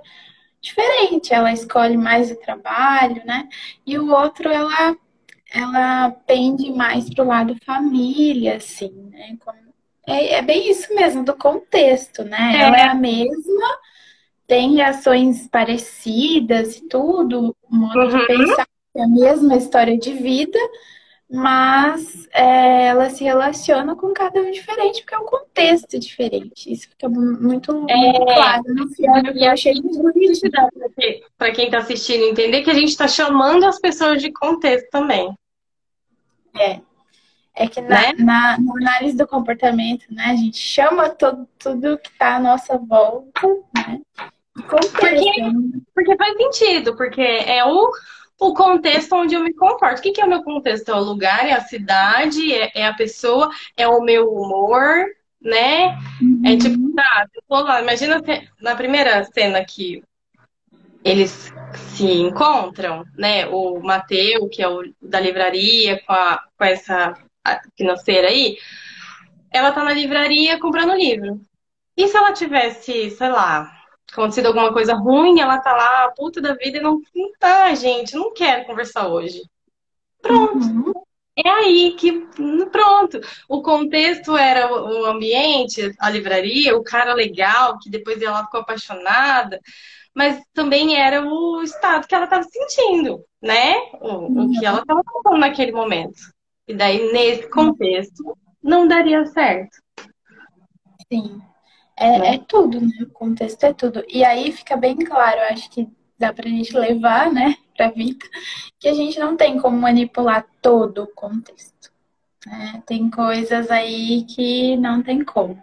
[0.59, 3.47] diferente, ela escolhe mais o trabalho, né?
[3.85, 4.95] E o outro, ela,
[5.51, 9.37] ela pende mais para o lado família, assim, né?
[10.05, 12.53] É, é, bem isso mesmo, do contexto, né?
[12.55, 12.61] É.
[12.63, 13.79] Ela é a mesma,
[14.45, 18.09] tem reações parecidas e tudo, modo uhum.
[18.09, 20.59] de pensar, é a mesma história de vida,
[21.31, 26.71] mas é, ela se relaciona com cada um diferente, porque é um contexto diferente.
[26.71, 29.31] Isso fica muito, é, muito claro no filme.
[29.35, 30.41] E eu achei muito bonito.
[31.37, 35.33] Para quem está assistindo entender que a gente está chamando as pessoas de contexto também.
[36.59, 36.81] É.
[37.55, 38.13] É que na, né?
[38.17, 42.77] na, na, análise do comportamento, né, a gente chama todo, tudo que está à nossa
[42.77, 44.01] volta, né?
[44.53, 45.31] Porque,
[45.93, 47.89] porque faz sentido, porque é o
[48.41, 49.99] o contexto onde eu me comporto.
[49.99, 50.89] O que, que é o meu contexto?
[50.89, 55.05] É o lugar, é a cidade, é, é a pessoa, é o meu humor,
[55.39, 55.95] né?
[56.19, 56.41] Uhum.
[56.43, 58.19] É tipo, tá, eu tô lá, imagina
[58.59, 60.03] na primeira cena que
[61.03, 61.53] eles
[61.95, 63.45] se encontram, né?
[63.45, 67.13] O Mateu, que é o da livraria, com, a, com essa
[67.77, 68.57] financeira aí,
[69.51, 71.39] ela tá na livraria comprando livro.
[71.95, 73.80] E se ela tivesse, sei lá,
[74.11, 78.15] acontecido alguma coisa ruim, ela tá lá, puta da vida, e não, não tá, gente,
[78.15, 79.41] não quero conversar hoje.
[80.21, 80.57] Pronto.
[80.57, 80.93] Uhum.
[81.35, 82.27] É aí que,
[82.71, 83.19] pronto.
[83.47, 89.59] O contexto era o ambiente, a livraria, o cara legal, que depois ela ficou apaixonada,
[90.13, 93.75] mas também era o estado que ela estava sentindo, né?
[94.01, 96.19] O, o que ela estava falando naquele momento.
[96.67, 99.77] E daí, nesse contexto, não daria certo.
[101.11, 101.41] Sim.
[102.01, 102.35] É, né?
[102.35, 102.91] é tudo, né?
[103.01, 104.03] O contexto é tudo.
[104.09, 105.87] E aí fica bem claro, acho que
[106.17, 108.25] dá pra gente levar, né, pra vida,
[108.79, 111.91] que a gente não tem como manipular todo o contexto.
[112.45, 112.83] Né?
[112.85, 115.61] Tem coisas aí que não tem como.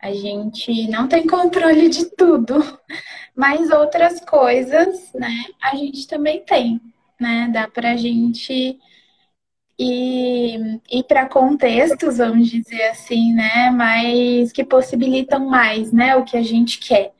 [0.00, 2.56] A gente não tem controle de tudo,
[3.36, 6.80] mas outras coisas, né, a gente também tem,
[7.20, 7.48] né?
[7.52, 8.80] Dá pra gente
[9.78, 10.56] e,
[10.90, 16.42] e para contextos, vamos dizer assim, né, mas que possibilitam mais, né, o que a
[16.42, 17.12] gente quer,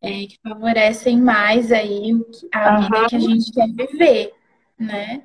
[0.00, 2.12] é, que favorecem mais aí
[2.52, 2.82] a uhum.
[2.82, 4.32] vida que a gente quer viver,
[4.78, 5.22] né?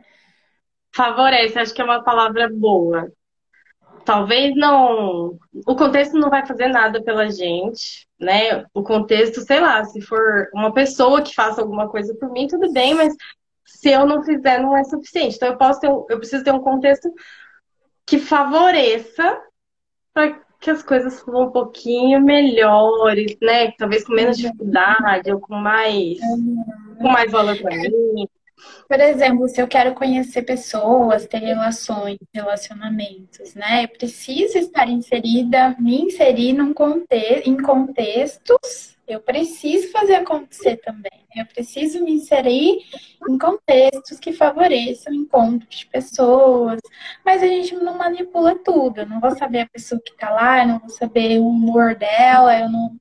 [0.96, 3.12] Favorece, acho que é uma palavra boa.
[4.06, 5.38] Talvez não.
[5.66, 8.66] O contexto não vai fazer nada pela gente, né?
[8.74, 12.72] O contexto, sei lá, se for uma pessoa que faça alguma coisa por mim, tudo
[12.72, 13.16] bem, mas
[13.66, 15.36] se eu não fizer, não é suficiente.
[15.36, 17.12] Então, eu, posso ter, eu preciso ter um contexto
[18.06, 19.42] que favoreça
[20.14, 23.72] para que as coisas sejam um pouquinho melhores, né?
[23.72, 26.20] Talvez com menos dificuldade ou com mais,
[26.98, 28.28] com mais valor para mim.
[28.88, 33.84] Por exemplo, se eu quero conhecer pessoas, ter relações, relacionamentos, né?
[33.86, 36.74] Eu preciso estar inserida, me inserir num
[37.46, 41.12] em contextos eu preciso fazer acontecer também.
[41.36, 42.80] Eu preciso me inserir
[43.30, 46.80] em contextos que favoreçam encontros de pessoas.
[47.24, 49.02] Mas a gente não manipula tudo.
[49.02, 51.96] Eu não vou saber a pessoa que está lá, eu não vou saber o humor
[51.96, 52.96] dela, eu não.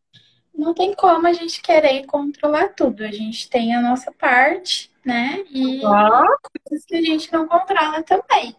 [0.54, 3.04] Não tem como a gente querer controlar tudo.
[3.04, 5.42] A gente tem a nossa parte, né?
[5.50, 6.26] E ah.
[6.68, 8.56] coisas que a gente não controla também.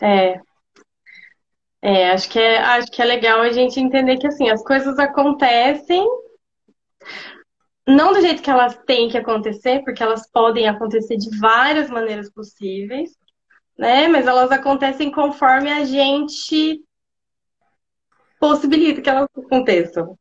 [0.00, 0.40] É,
[1.82, 4.98] é, acho que é, acho que é legal a gente entender que assim, as coisas
[4.98, 6.06] acontecem
[7.86, 12.30] não do jeito que elas têm que acontecer, porque elas podem acontecer de várias maneiras
[12.30, 13.10] possíveis,
[13.76, 14.06] né?
[14.06, 16.80] Mas elas acontecem conforme a gente
[18.42, 20.18] possibilita que elas aconteçam.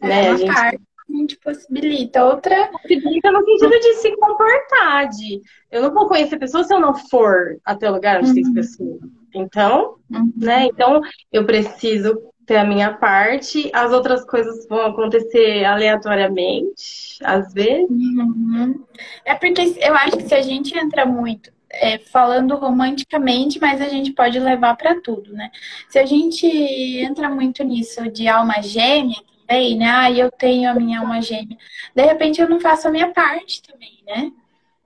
[0.00, 0.30] É né?
[0.30, 0.54] a gente...
[0.54, 2.24] parte a gente possibilita.
[2.24, 2.68] Outra.
[2.68, 6.94] Possibilita no sentido de se comportar, de eu não vou conhecer pessoas se eu não
[6.94, 8.34] for até o lugar onde uhum.
[8.34, 9.00] tem pessoas.
[9.34, 10.32] Então, uhum.
[10.36, 10.66] né?
[10.66, 11.00] Então,
[11.32, 17.88] eu preciso ter a minha parte, as outras coisas vão acontecer aleatoriamente, às vezes.
[17.90, 18.84] Uhum.
[19.24, 23.88] É porque eu acho que se a gente entra muito é, falando romanticamente, mas a
[23.88, 25.50] gente pode levar para tudo, né?
[25.88, 29.86] Se a gente entra muito nisso de alma gêmea também, né?
[29.90, 31.56] Ah, eu tenho a minha alma gêmea.
[31.94, 34.32] De repente eu não faço a minha parte também, né?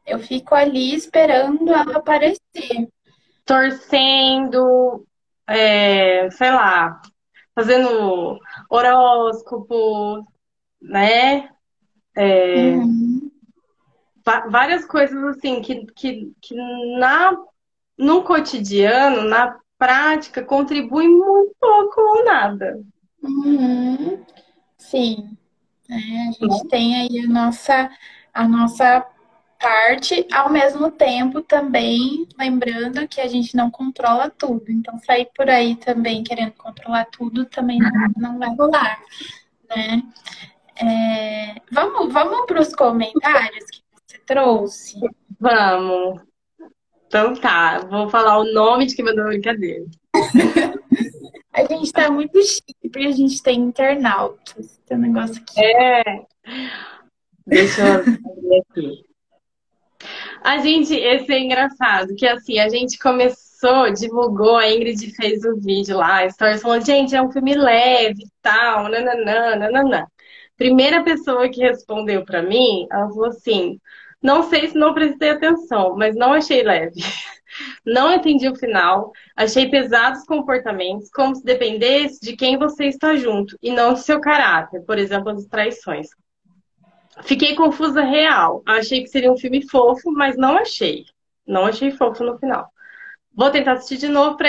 [0.07, 2.89] Eu fico ali esperando ela aparecer
[3.45, 5.07] torcendo,
[5.47, 7.01] é, sei lá,
[7.55, 8.39] fazendo
[8.71, 10.25] horóscopo,
[10.81, 11.49] né?
[12.17, 13.32] É, uhum.
[14.25, 16.55] Várias coisas assim que, que, que
[16.99, 17.37] na,
[17.99, 22.81] no cotidiano, na prática contribui muito pouco ou nada.
[23.23, 24.25] Uhum.
[24.79, 25.37] Sim.
[25.91, 27.91] É, a gente tem aí a nossa,
[28.33, 29.07] a nossa
[29.63, 34.65] parte, ao mesmo tempo também lembrando que a gente não controla tudo.
[34.69, 39.01] Então, sair por aí também querendo controlar tudo também não, não vai rolar,
[39.69, 40.03] né?
[40.77, 43.82] É, vamos vamos para os comentários que
[44.27, 44.99] trouxe?
[45.39, 46.21] Vamos.
[47.07, 49.85] Então tá, vou falar o nome de quem mandou a brincadeira.
[51.53, 54.81] a gente está muito chique, porque a gente tem internautas.
[54.87, 55.61] Tem um negócio aqui.
[55.63, 56.25] É.
[57.47, 59.13] Deixa eu ver aqui.
[60.43, 65.53] A gente, esse é engraçado, que assim, a gente começou, divulgou, a Ingrid fez o
[65.53, 70.07] um vídeo lá, stories falando, gente, é um filme leve e tal, nananã, nananã.
[70.57, 73.79] Primeira pessoa que respondeu para mim, ela falou assim,
[74.23, 77.01] não sei se não prestei atenção, mas não achei leve.
[77.85, 83.59] Não entendi o final, achei pesados comportamentos, como se dependesse de quem você está junto
[83.63, 86.09] e não do seu caráter, por exemplo, as traições.
[87.25, 88.63] Fiquei confusa real.
[88.67, 91.05] Achei que seria um filme fofo, mas não achei.
[91.47, 92.69] Não achei fofo no final.
[93.35, 94.49] Vou tentar assistir de novo para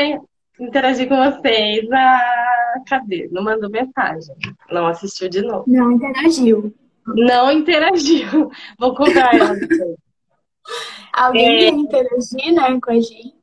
[0.59, 1.85] interagir com vocês.
[1.91, 3.27] Ah, cadê?
[3.31, 4.35] Não mandou mensagem.
[4.71, 5.65] Não assistiu de novo.
[5.67, 6.73] Não interagiu.
[7.07, 8.49] Não interagiu.
[8.79, 9.55] Vou comprar ela.
[11.13, 11.59] Alguém é...
[11.59, 13.33] quer interagir, né, com a gente?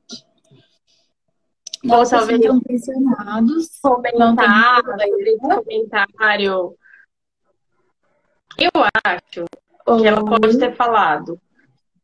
[1.85, 3.79] Ou talvez estão pressionados.
[3.81, 6.77] Comentar, comentário
[8.59, 8.71] eu
[9.05, 9.45] acho
[9.87, 10.03] Oi.
[10.03, 11.41] que ela pode ter falado.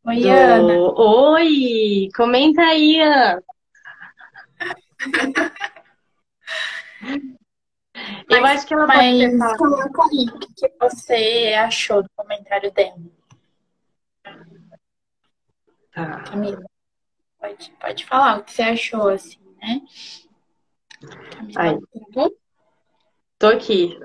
[0.07, 0.29] Oi, do...
[0.29, 0.93] Ana.
[0.97, 2.09] Oi!
[2.17, 3.43] Comenta aí, Ana.
[8.29, 9.59] Eu mas, acho que ela pode ter falado.
[9.59, 12.97] Coloca aí o que você achou do comentário dela.
[15.93, 16.21] Tá.
[16.25, 16.65] Camila,
[17.41, 19.81] pode, pode falar o que você achou, assim, né?
[21.31, 21.79] Camila, aí.
[22.15, 22.31] Tá
[23.39, 23.99] Tô aqui.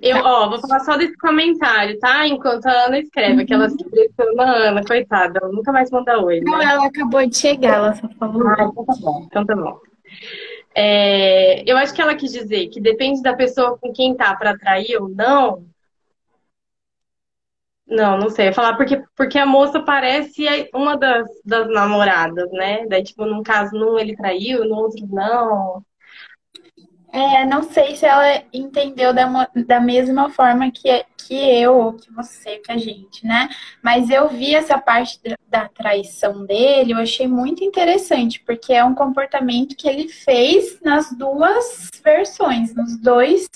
[0.00, 2.26] Eu, ó, vou falar só desse comentário, tá?
[2.26, 3.40] Enquanto a Ana escreve, uhum.
[3.40, 3.76] aquela se
[4.38, 6.40] a Ana, coitada, ela nunca mais manda oi.
[6.40, 6.50] Né?
[6.50, 8.46] Não, ela acabou de chegar, ela só falou.
[8.48, 9.26] Ah, então tá bom.
[9.26, 9.80] Então tá bom.
[10.74, 14.50] É, eu acho que ela quis dizer que depende da pessoa com quem tá para
[14.52, 15.66] atrair ou não.
[17.86, 18.48] Não, não sei.
[18.48, 22.86] Eu falar porque, porque a moça parece uma das, das namoradas, né?
[22.86, 25.84] Daí, tipo, num caso, num ele traiu, no outro não.
[27.12, 32.10] É, não sei se ela entendeu da, da mesma forma que, que eu, ou que
[32.10, 33.50] você, que a gente, né?
[33.82, 38.94] Mas eu vi essa parte da traição dele, eu achei muito interessante, porque é um
[38.94, 43.46] comportamento que ele fez nas duas versões, nos dois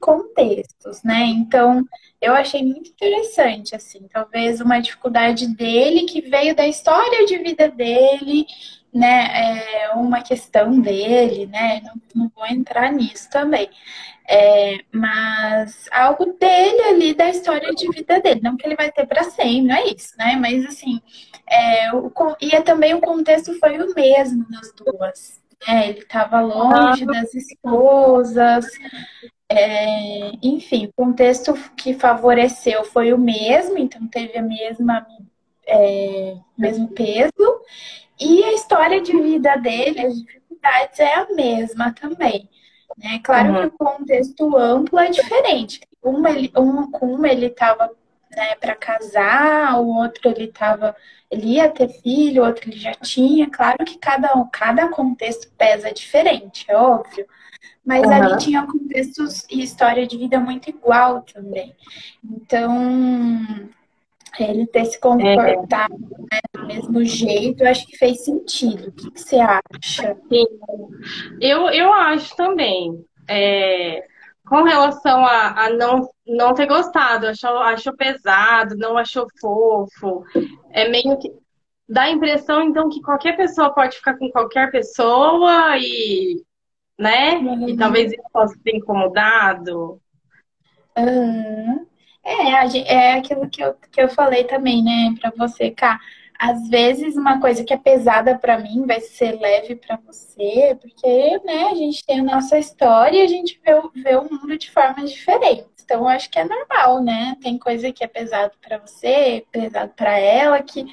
[0.00, 1.24] contextos, né?
[1.24, 1.84] Então,
[2.20, 7.68] eu achei muito interessante, assim, talvez uma dificuldade dele que veio da história de vida
[7.68, 8.46] dele
[8.92, 11.80] né, é uma questão dele, né?
[11.82, 13.70] Não, não vou entrar nisso também.
[14.28, 19.06] É, mas algo dele ali da história de vida dele, não que ele vai ter
[19.06, 20.36] para sempre, não é isso, né?
[20.36, 21.00] Mas assim,
[21.48, 25.40] é, o, e é também o contexto foi o mesmo nas duas.
[25.66, 25.88] Né?
[25.88, 28.66] Ele estava longe das esposas,
[29.48, 35.06] é, enfim, o contexto que favoreceu foi o mesmo, então teve a mesma
[35.66, 37.32] é, mesmo peso
[38.24, 42.48] e a história de vida dele, as dificuldades é a mesma também.
[42.96, 43.20] Né?
[43.22, 43.60] Claro uhum.
[43.60, 45.80] que o contexto amplo é diferente.
[46.02, 47.90] Uma, ele, um, com uma ele estava
[48.34, 50.96] né, para casar, o outro ele estava,
[51.30, 53.48] ele ia ter filho, o outro ele já tinha.
[53.50, 57.26] Claro que cada, cada contexto pesa diferente, é óbvio.
[57.84, 58.12] Mas uhum.
[58.12, 61.74] ali tinha contextos e história de vida muito igual também.
[62.24, 63.68] Então,
[64.38, 66.34] ele ter se comportado é.
[66.34, 68.88] né, mesmo jeito, acho que fez sentido.
[68.88, 70.16] O que, que você acha?
[70.28, 70.46] Sim.
[71.40, 73.04] Eu, eu acho também.
[73.28, 74.04] É,
[74.46, 80.24] com relação a, a, não, não ter gostado, achou, achou pesado, não achou fofo.
[80.70, 81.32] É meio que.
[81.88, 86.42] Dá a impressão, então, que qualquer pessoa pode ficar com qualquer pessoa e.
[86.98, 87.34] né?
[87.34, 87.68] Uhum.
[87.68, 90.00] E talvez ele possa ter incomodado.
[90.96, 91.86] Uhum.
[92.24, 95.98] É, é aquilo que eu, que eu falei também, né, para você, Cá.
[96.44, 101.40] Às vezes uma coisa que é pesada para mim vai ser leve para você, porque,
[101.44, 104.68] né, a gente tem a nossa história e a gente vê, vê o mundo de
[104.68, 105.70] formas diferentes.
[105.84, 107.36] Então, eu acho que é normal, né?
[107.40, 110.84] Tem coisa que é pesado para você, pesado para ela, que,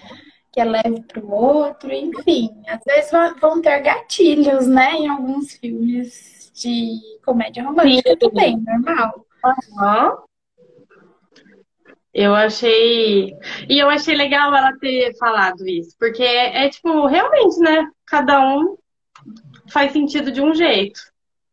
[0.52, 2.52] que é leve para o outro, enfim.
[2.68, 3.10] Às vezes
[3.42, 8.18] vão ter gatilhos, né, em alguns filmes de comédia romântica Sim.
[8.18, 9.26] também, normal.
[9.44, 10.29] Uhum.
[12.20, 13.34] Eu achei.
[13.70, 17.90] E eu achei legal ela ter falado isso, porque é, é, tipo, realmente, né?
[18.06, 18.76] Cada um
[19.72, 21.00] faz sentido de um jeito.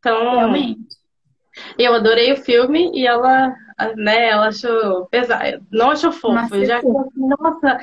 [0.00, 0.80] Então, Realmente.
[1.78, 3.54] eu adorei o filme e ela,
[3.94, 5.64] né, ela achou pesado.
[5.70, 6.34] Não achou fofo.
[6.34, 6.88] Nossa, Eu já sim.
[6.88, 7.78] achei, nossa,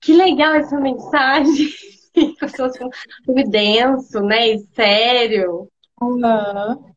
[0.00, 1.68] que legal essa mensagem.
[2.40, 2.90] Pessoas com
[3.24, 4.54] filme denso, né?
[4.54, 5.68] E sério.
[6.02, 6.93] Aham.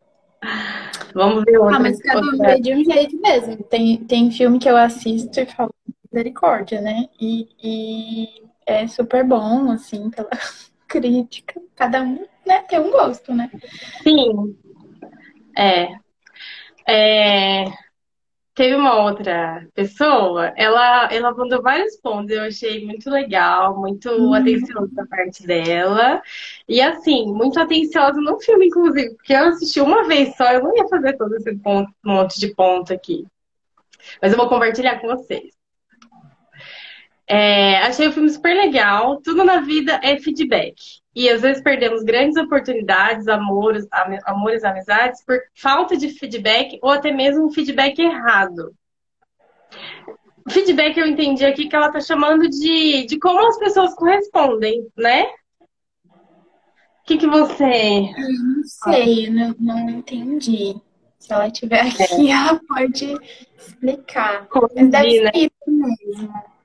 [1.14, 1.78] Vamos ver outra.
[1.78, 3.58] Ah, mas cada um de um jeito mesmo.
[3.64, 5.74] Tem, tem filme que eu assisto e falo
[6.12, 7.08] misericórdia, né?
[7.20, 10.30] E, e é super bom, assim, pela
[10.88, 11.62] crítica.
[11.76, 13.50] Cada um, né, tem um gosto, né?
[14.04, 14.56] Sim.
[15.58, 15.90] É.
[16.90, 17.66] É,
[18.58, 24.34] Teve uma outra pessoa, ela, ela mandou vários pontos, eu achei muito legal, muito Uhum.
[24.34, 26.22] atencioso da parte dela.
[26.68, 30.76] E assim, muito atenciosa no filme, inclusive, porque eu assisti uma vez só, eu não
[30.76, 33.28] ia fazer todo esse ponto, monte de ponto aqui.
[34.22, 35.57] Mas eu vou compartilhar com vocês.
[37.30, 39.22] É, achei o filme super legal.
[39.22, 40.76] Tudo na vida é feedback.
[41.14, 46.90] E às vezes perdemos grandes oportunidades, amores, am- amores, amizades, por falta de feedback ou
[46.90, 48.74] até mesmo um feedback errado.
[50.50, 55.26] Feedback eu entendi aqui que ela tá chamando de, de como as pessoas correspondem, né?
[55.26, 58.02] O que, que você.
[58.02, 60.76] Não sei, eu não, não entendi.
[61.20, 63.18] Se ela estiver aqui, ela pode
[63.58, 64.48] explicar.
[64.76, 65.32] Mas deve né?
[65.34, 66.57] ser isso mesmo.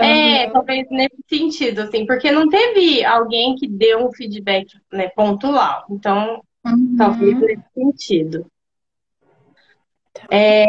[0.00, 0.52] É, Aham.
[0.52, 5.84] talvez nesse sentido, assim, porque não teve alguém que deu um feedback, né, pontual.
[5.90, 6.96] Então, Uhum.
[6.96, 8.46] talvez nesse sentido.
[10.30, 10.66] É,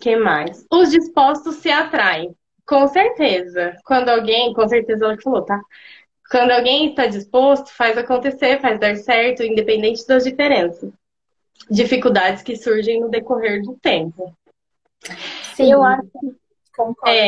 [0.00, 0.64] que mais?
[0.72, 2.34] Os dispostos se atraem.
[2.66, 3.76] Com certeza.
[3.84, 5.60] Quando alguém, com certeza ela que falou, tá?
[6.30, 10.90] Quando alguém está disposto, faz acontecer, faz dar certo, independente das diferenças.
[11.70, 14.34] Dificuldades que surgem no decorrer do tempo.
[15.54, 16.08] Sim, Eu acho
[16.74, 17.10] concordo.
[17.10, 17.26] É,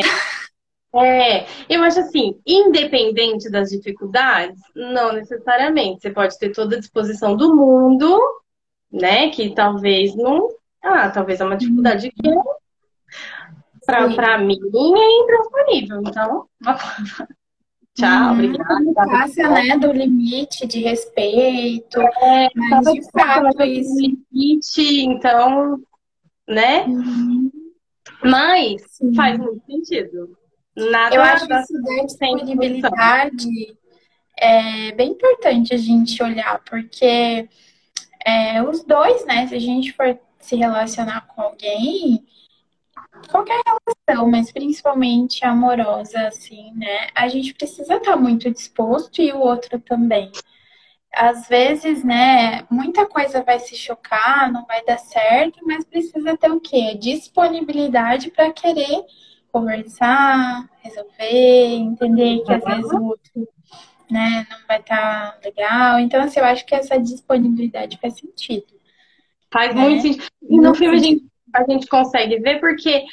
[0.95, 6.01] é, eu acho assim, independente das dificuldades, não necessariamente.
[6.01, 8.19] Você pode ter toda a disposição do mundo,
[8.91, 9.29] né?
[9.29, 10.47] Que talvez não.
[10.81, 12.29] Ah, talvez é uma dificuldade que
[13.85, 14.15] pra, Sim.
[14.15, 16.01] pra mim é intransponível.
[16.05, 16.45] Então,
[17.95, 18.31] tchau, Uhum.
[18.33, 18.93] obrigada.
[18.95, 23.93] Passa, né, do limite de respeito, É, mas de fato isso.
[23.99, 25.79] limite, então,
[26.47, 26.85] né?
[26.85, 27.51] Uhum.
[28.23, 29.13] Mas Sim.
[29.13, 30.37] faz muito sentido.
[30.77, 33.75] Nada Eu acho que disponibilidade
[34.37, 37.49] é bem importante a gente olhar, porque
[38.23, 42.23] é, os dois, né, se a gente for se relacionar com alguém,
[43.27, 49.39] qualquer relação, mas principalmente amorosa, assim, né, a gente precisa estar muito disposto e o
[49.39, 50.31] outro também.
[51.11, 56.51] Às vezes, né, muita coisa vai se chocar, não vai dar certo, mas precisa ter
[56.51, 56.93] o quê?
[56.93, 59.03] Disponibilidade para querer
[59.59, 63.47] conversar, resolver, entender que às vezes o outro,
[64.09, 65.99] né, não vai estar legal.
[65.99, 68.67] Então, assim, eu acho que essa disponibilidade faz sentido.
[69.51, 69.81] Faz né?
[69.81, 70.27] muito sentido.
[70.49, 73.05] E no filme a gente, a gente consegue ver porque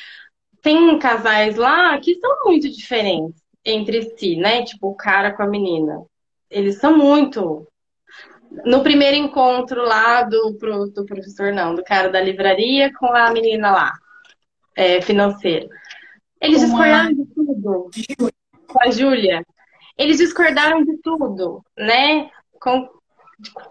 [0.62, 4.62] tem casais lá que são muito diferentes entre si, né?
[4.62, 6.02] Tipo, o cara com a menina.
[6.50, 7.66] Eles são muito.
[8.64, 13.30] No primeiro encontro lá do, pro- do professor, não, do cara da livraria com a
[13.32, 13.92] menina lá,
[14.76, 15.68] é, financeira.
[16.40, 17.90] Eles Com a- discordaram de tudo.
[18.66, 19.46] Com a Júlia.
[19.96, 22.30] Eles discordaram de tudo, né?
[22.60, 22.88] Com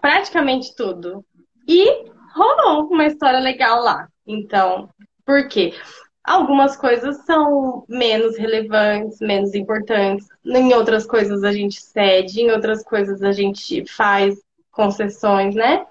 [0.00, 1.24] praticamente tudo.
[1.68, 4.08] E rolou uma história legal lá.
[4.26, 4.88] Então,
[5.24, 5.74] por quê?
[6.22, 10.26] Algumas coisas são menos relevantes, menos importantes.
[10.44, 14.40] Em outras coisas a gente cede, em outras coisas a gente faz
[14.72, 15.86] concessões, né?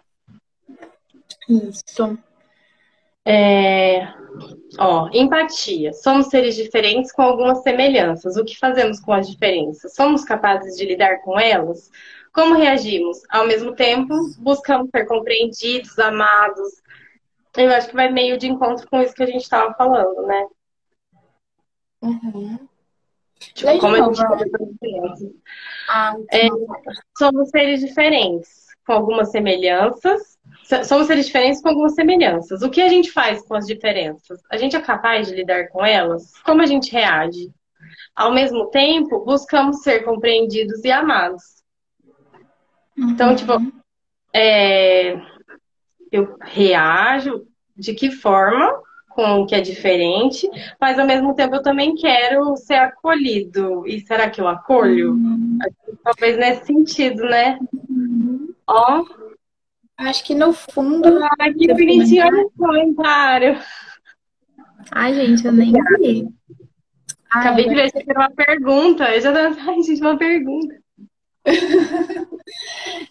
[1.47, 2.17] Isso.
[3.25, 4.07] É...
[4.79, 5.93] Ó, empatia.
[5.93, 8.35] Somos seres diferentes com algumas semelhanças.
[8.35, 9.93] O que fazemos com as diferenças?
[9.93, 11.89] Somos capazes de lidar com elas?
[12.33, 13.21] Como reagimos?
[13.29, 16.81] Ao mesmo tempo, buscamos ser compreendidos, amados.
[17.55, 20.47] Eu acho que vai meio de encontro com isso que a gente estava falando, né?
[22.01, 22.67] Uhum.
[23.53, 24.21] Tipo, como a gente.
[25.87, 26.47] Ah, É.
[27.17, 30.32] Somos seres diferentes, com algumas semelhanças.
[30.85, 32.61] Somos seres diferentes com algumas semelhanças.
[32.61, 34.39] O que a gente faz com as diferenças?
[34.49, 36.31] A gente é capaz de lidar com elas?
[36.43, 37.51] Como a gente reage?
[38.15, 41.43] Ao mesmo tempo, buscamos ser compreendidos e amados.
[42.97, 43.35] Então, Uhum.
[43.35, 43.53] tipo,
[44.33, 45.19] é,
[46.11, 47.45] eu reajo
[47.75, 50.49] de que forma com o que é diferente,
[50.79, 53.85] mas ao mesmo tempo eu também quero ser acolhido.
[53.87, 55.11] E será que eu acolho?
[55.13, 55.59] Uhum.
[56.03, 57.59] Talvez nesse sentido, né?
[57.89, 58.53] Uhum.
[58.65, 59.03] Ó,
[59.97, 61.23] Acho que no fundo.
[61.23, 63.59] ah, que bonitinho esse comentário.
[64.91, 66.27] Ai, gente, eu nem vi.
[67.29, 69.15] Acabei de ver que era uma pergunta.
[69.15, 70.81] Eu já tava, ai, gente, uma pergunta.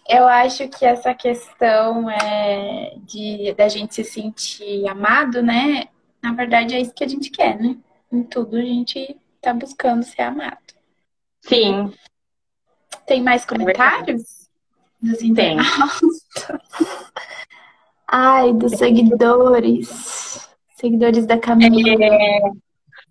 [0.09, 5.87] Eu acho que essa questão é de da gente se sentir amado, né?
[6.21, 7.77] Na verdade, é isso que a gente quer, né?
[8.11, 10.57] Em tudo a gente tá buscando ser amado.
[11.41, 11.93] Sim.
[13.05, 14.42] Tem mais comentários?
[15.03, 16.25] Dos internautas?
[18.07, 20.47] Ai, dos seguidores.
[20.75, 22.03] Seguidores da Camila.
[22.03, 22.39] É...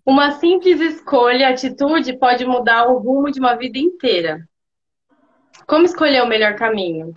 [0.03, 4.47] Uma simples escolha, atitude pode mudar o rumo de uma vida inteira.
[5.67, 7.13] Como escolher o melhor caminho?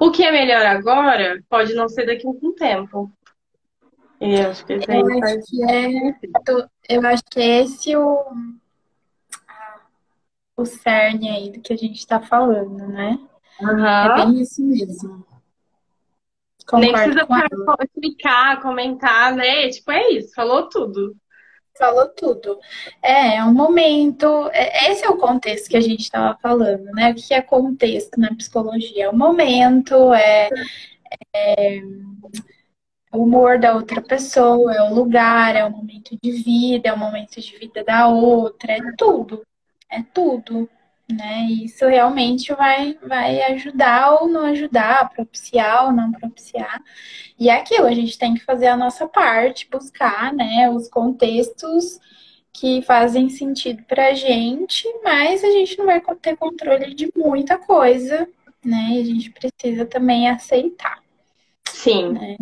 [0.00, 3.10] O que é melhor agora pode não ser daqui a algum tempo.
[4.20, 5.88] Eu acho que, eu acho que é,
[6.88, 8.24] eu acho que é esse o,
[10.56, 13.18] o cerne aí do que a gente está falando, né?
[13.60, 13.86] Uhum.
[13.86, 15.26] É bem isso mesmo.
[16.66, 19.68] Concordo Nem precisa explicar, comentar, né?
[19.68, 21.14] Tipo, é isso, falou tudo.
[21.76, 22.58] Falou tudo.
[23.02, 24.48] É, é um momento.
[24.52, 27.10] É, esse é o contexto que a gente estava falando, né?
[27.10, 29.04] O que é contexto na psicologia?
[29.04, 30.48] É o momento, é,
[31.34, 31.80] é
[33.12, 36.98] o humor da outra pessoa, é o lugar, é o momento de vida, é o
[36.98, 39.44] momento de vida da outra, é tudo.
[39.94, 40.68] É tudo
[41.10, 41.46] né?
[41.50, 46.82] Isso realmente vai, vai ajudar ou não ajudar, propiciar ou não propiciar.
[47.38, 52.00] E é aquilo, a gente tem que fazer a nossa parte, buscar, né, os contextos
[52.52, 58.28] que fazem sentido pra gente, mas a gente não vai ter controle de muita coisa,
[58.64, 58.90] né?
[58.92, 61.02] E a gente precisa também aceitar.
[61.68, 62.12] Sim.
[62.12, 62.36] Né?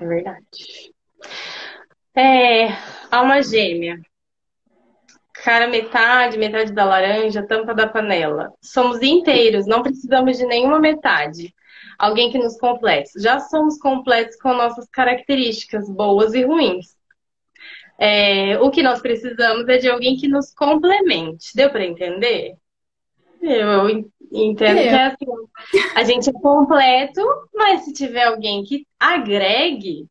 [0.00, 0.94] É verdade.
[2.14, 2.68] É,
[3.10, 4.00] alma gêmea
[5.42, 8.52] cara metade, metade da laranja, tampa da panela.
[8.60, 11.54] Somos inteiros, não precisamos de nenhuma metade.
[11.98, 13.10] Alguém que nos complete.
[13.20, 16.96] Já somos completos com nossas características boas e ruins.
[17.98, 21.54] É, o que nós precisamos é de alguém que nos complemente.
[21.54, 22.56] Deu para entender?
[23.42, 23.88] Eu
[24.32, 25.26] entendo que é assim.
[25.94, 27.20] A gente é completo,
[27.54, 30.06] mas se tiver alguém que agregue,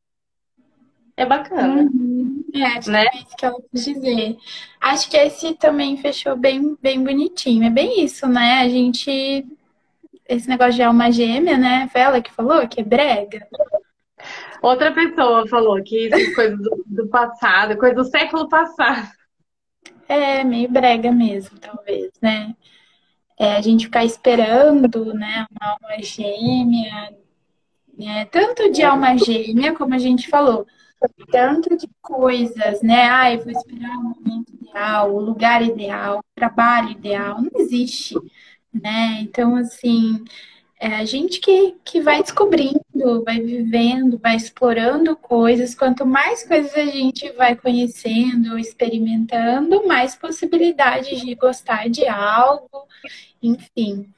[1.18, 1.82] é bacana.
[1.82, 2.46] Uhum.
[2.54, 3.06] É, acho né?
[3.06, 4.38] que é isso que ela quis dizer.
[4.80, 7.66] Acho que esse também fechou bem, bem bonitinho.
[7.66, 8.62] É bem isso, né?
[8.62, 9.46] A gente.
[10.30, 11.90] Esse negócio de alma gêmea, né?
[11.92, 13.48] Foi ela que falou que é brega.
[14.62, 19.10] Outra pessoa falou que isso é coisa do, do passado, coisa do século passado.
[20.08, 22.56] É, meio brega mesmo, talvez, né?
[23.40, 27.14] É, a gente ficar esperando, né, uma alma gêmea,
[27.98, 28.26] né?
[28.26, 30.66] Tanto de alma gêmea, como a gente falou,
[31.32, 33.10] tanto de coisas, né?
[33.10, 37.42] Ah, eu vou esperar o momento ideal, o lugar ideal, o trabalho ideal.
[37.42, 38.16] Não existe,
[38.74, 39.20] né?
[39.22, 40.24] Então, assim,
[40.80, 45.74] é a gente que, que vai descobrindo, vai vivendo, vai explorando coisas.
[45.74, 52.88] Quanto mais coisas a gente vai conhecendo, experimentando, mais possibilidades de gostar de algo,
[53.42, 54.12] enfim.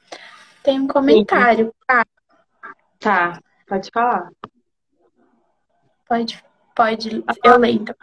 [0.62, 2.06] Tem um comentário, tá?
[2.98, 4.30] Tá, pode falar.
[6.06, 7.94] Pode Pode, eu lembro.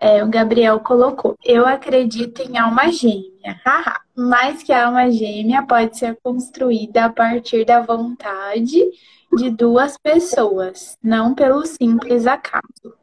[0.00, 5.64] É, o Gabriel colocou: Eu acredito em alma gêmea, haha, mas que a alma gêmea
[5.64, 8.80] pode ser construída a partir da vontade
[9.36, 12.94] de duas pessoas, não pelo simples acaso.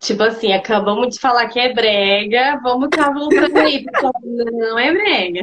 [0.00, 4.92] Tipo assim, acabamos de falar que é brega, vamos estar voltando aí, porque não é
[4.92, 5.42] brega.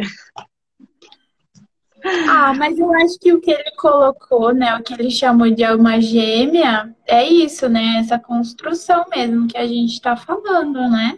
[2.29, 5.63] Ah, mas eu acho que o que ele colocou, né, o que ele chamou de
[5.63, 7.97] alma gêmea, é isso, né?
[7.99, 11.17] Essa construção mesmo que a gente está falando, né?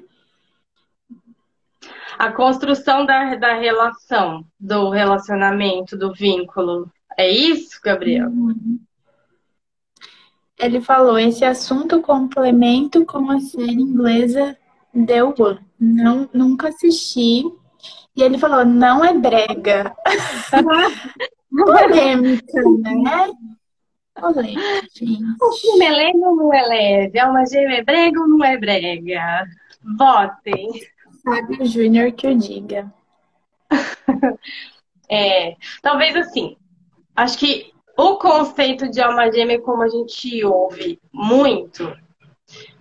[2.18, 6.90] A construção da, da relação, do relacionamento, do vínculo.
[7.18, 8.30] É isso, Gabriel?
[8.30, 8.80] Uhum.
[10.58, 14.58] Ele falou, esse assunto complemento com a série inglesa
[15.06, 15.60] The One.
[15.78, 17.44] Não, nunca assisti,
[18.16, 19.96] e ele falou, não é brega.
[21.52, 23.32] Polêmica, né?
[24.14, 25.24] Polêmica, gente.
[25.42, 27.20] O filme é leve ou não é leve?
[27.20, 29.46] É uma gêmea é brega ou não é brega?
[29.98, 30.70] Votem.
[31.24, 32.92] Sabe o Júnior que eu diga.
[35.10, 36.56] é, talvez assim,
[37.16, 41.96] acho que o conceito de alma gêmea, como a gente ouve muito,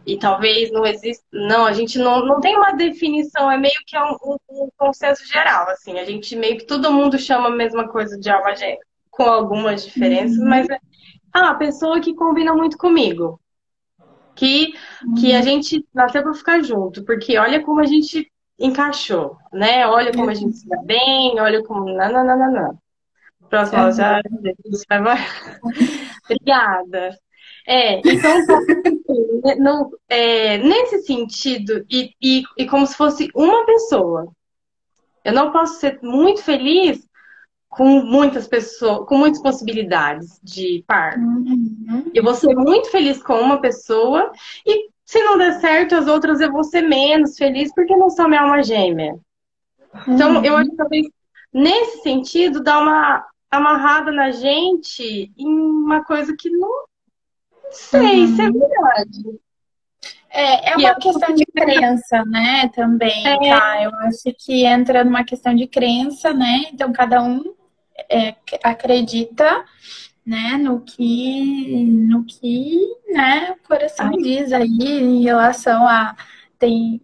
[0.07, 1.25] e talvez não exista.
[1.33, 5.27] Não, a gente não, não tem uma definição, é meio que um, um, um consenso
[5.27, 5.99] geral, assim.
[5.99, 8.79] A gente meio que todo mundo chama a mesma coisa de alma gêmea,
[9.11, 10.49] com algumas diferenças, uhum.
[10.49, 10.79] mas é
[11.33, 13.41] ah, a pessoa que combina muito comigo.
[14.35, 14.75] Que,
[15.05, 15.15] uhum.
[15.15, 15.43] que a uhum.
[15.43, 19.87] gente nasceu para ficar junto, porque olha como a gente encaixou, né?
[19.87, 21.85] Olha como a gente se dá bem, olha como.
[21.85, 22.79] Não, não, não, não, não.
[23.49, 23.93] Próximo, uhum.
[23.93, 24.21] já.
[26.25, 27.17] Obrigada.
[27.67, 34.31] É, então, assim, não, é, nesse sentido, e, e, e como se fosse uma pessoa.
[35.25, 37.07] Eu não posso ser muito feliz
[37.69, 41.17] com muitas pessoas, com muitas possibilidades de par.
[41.19, 42.11] Uhum.
[42.15, 44.31] Eu vou ser muito feliz com uma pessoa
[44.67, 48.29] e se não der certo, as outras eu vou ser menos feliz porque não são
[48.29, 49.19] minha alma gêmea.
[50.07, 50.45] Então, uhum.
[50.45, 51.07] eu acho que talvez
[51.53, 56.85] nesse sentido dá uma amarrada na gente em uma coisa que não
[57.71, 58.37] sei uhum.
[58.37, 59.41] se é verdade.
[60.31, 62.69] É, é uma questão de crença, né?
[62.75, 63.39] Também, é.
[63.39, 63.83] tá?
[63.83, 66.65] Eu acho que entra numa questão de crença, né?
[66.73, 67.55] Então, cada um
[68.11, 69.65] é, acredita,
[70.27, 74.17] né, no que, no que, né, o coração Ai.
[74.17, 76.17] diz aí em relação a
[76.59, 77.01] tem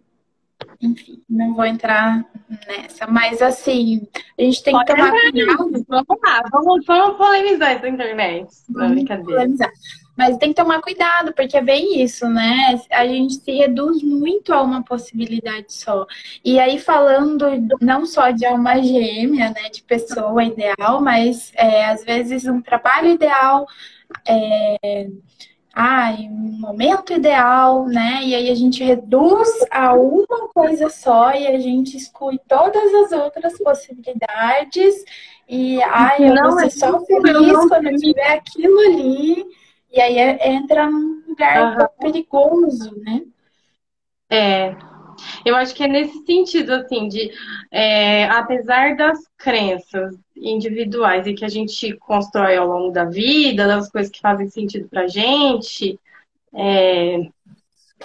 [0.79, 2.25] enfim, não vou entrar
[2.67, 4.07] nessa, mas assim,
[4.37, 5.85] a gente tem Pode que tomar cuidado.
[5.87, 8.47] Vamos lá, vamos, vamos polemizar essa internet.
[8.69, 9.23] Brincadeira.
[9.23, 9.71] Polemizar.
[10.21, 12.79] Mas tem que tomar cuidado, porque é bem isso, né?
[12.91, 16.05] A gente se reduz muito a uma possibilidade só.
[16.45, 17.47] E aí, falando
[17.81, 23.09] não só de alma gêmea, né, de pessoa ideal, mas é, às vezes um trabalho
[23.09, 23.65] ideal.
[24.27, 25.07] É,
[25.73, 28.21] ai, um momento ideal, né?
[28.23, 33.11] E aí a gente reduz a uma coisa só e a gente exclui todas as
[33.11, 35.03] outras possibilidades.
[35.49, 39.60] E ai, eu não vou ser só feliz quando tiver aquilo ali.
[39.91, 41.87] E aí é, entra num lugar uhum.
[41.99, 43.23] perigoso, né?
[44.29, 44.75] É,
[45.45, 47.31] eu acho que é nesse sentido, assim, de
[47.69, 53.89] é, apesar das crenças individuais e que a gente constrói ao longo da vida, das
[53.89, 55.99] coisas que fazem sentido pra gente,
[56.53, 57.29] é,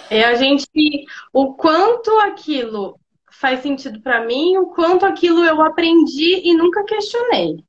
[0.09, 0.67] é a gente,
[1.31, 2.99] o quanto aquilo
[3.31, 7.63] faz sentido para mim, o quanto aquilo eu aprendi e nunca questionei.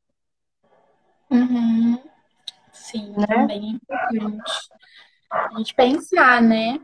[1.30, 2.07] Uhum.
[2.90, 3.26] Sim, né?
[3.26, 4.52] também é importante.
[5.30, 6.80] A gente pensar, né?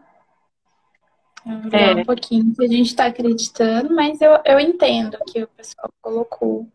[1.73, 1.95] É.
[1.95, 6.67] um pouquinho que a gente está acreditando, mas eu, eu entendo que o pessoal colocou.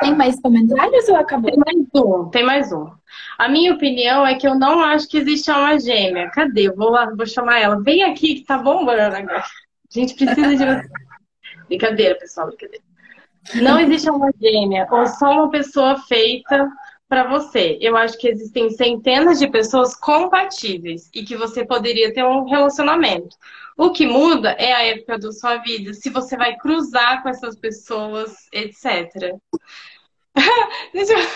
[0.00, 1.50] Tem mais comentários ou acabou?
[1.50, 2.90] Tem mais um, tem mais um.
[3.38, 6.30] A minha opinião é que eu não acho que existe alma gêmea.
[6.30, 6.68] Cadê?
[6.68, 7.80] Eu vou lá, vou chamar ela.
[7.82, 9.40] Vem aqui que tá bombando agora.
[9.40, 9.44] A
[9.90, 10.88] gente precisa de você.
[11.68, 12.84] brincadeira, pessoal, brincadeira.
[13.54, 16.70] Não existe alma gêmea, ou só uma pessoa feita
[17.12, 17.76] para você.
[17.78, 23.36] Eu acho que existem centenas de pessoas compatíveis e que você poderia ter um relacionamento.
[23.76, 27.54] O que muda é a época da sua vida, se você vai cruzar com essas
[27.54, 29.36] pessoas, etc.
[30.94, 31.28] Deixa eu...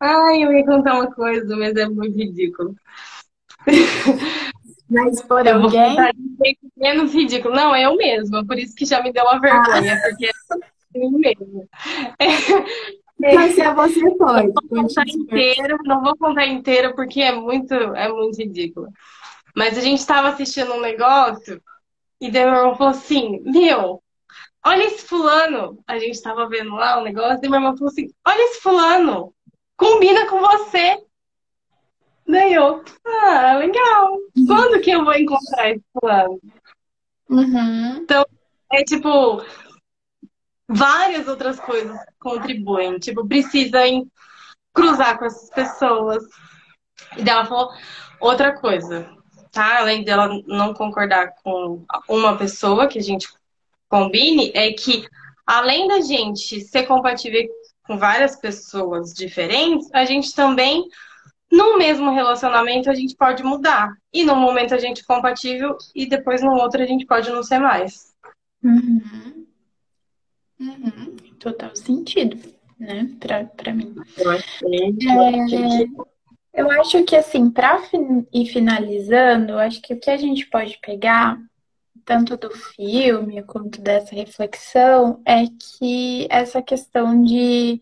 [0.00, 2.74] Ai, eu ia contar uma coisa, mas é muito ridículo.
[4.88, 5.94] Mas por eu alguém?
[6.74, 7.54] menos ridículo.
[7.54, 10.00] Não, é eu mesma, por isso que já me deu uma vergonha, ah.
[10.08, 10.30] porque é
[10.94, 11.68] eu mesma.
[13.20, 14.48] Mas se você pode.
[14.48, 18.88] Não vou contar inteiro, não vou contar inteiro porque é muito, é muito ridículo.
[19.54, 21.60] Mas a gente estava assistindo um negócio
[22.20, 24.02] e daí meu irmão falou assim: Meu,
[24.64, 25.78] olha esse fulano.
[25.86, 28.60] A gente estava vendo lá o um negócio e meu irmão falou assim: Olha esse
[28.60, 29.34] fulano,
[29.76, 30.98] combina com você.
[32.26, 34.16] Daí eu, ah, legal.
[34.46, 36.40] Quando que eu vou encontrar esse fulano?
[37.28, 37.96] Uhum.
[37.96, 38.24] Então,
[38.72, 39.42] é tipo,
[40.70, 42.98] várias outras coisas contribuem.
[42.98, 43.80] Tipo, precisa
[44.72, 46.24] cruzar com essas pessoas.
[47.16, 47.70] E dela falou
[48.20, 49.10] outra coisa,
[49.50, 49.78] tá?
[49.78, 53.28] Além dela não concordar com uma pessoa que a gente
[53.88, 55.06] combine, é que
[55.44, 57.42] além da gente ser compatível
[57.84, 60.86] com várias pessoas diferentes, a gente também,
[61.50, 63.92] no mesmo relacionamento, a gente pode mudar.
[64.12, 67.42] E no momento a gente é compatível e depois no outro a gente pode não
[67.42, 68.14] ser mais.
[68.62, 69.49] Uhum.
[70.60, 72.36] Uhum, total sentido,
[72.78, 73.94] né, pra, pra mim.
[74.62, 75.86] Eu, é,
[76.52, 77.82] eu acho que, assim, pra
[78.32, 81.38] ir finalizando, acho que o que a gente pode pegar,
[82.04, 87.80] tanto do filme quanto dessa reflexão, é que essa questão de,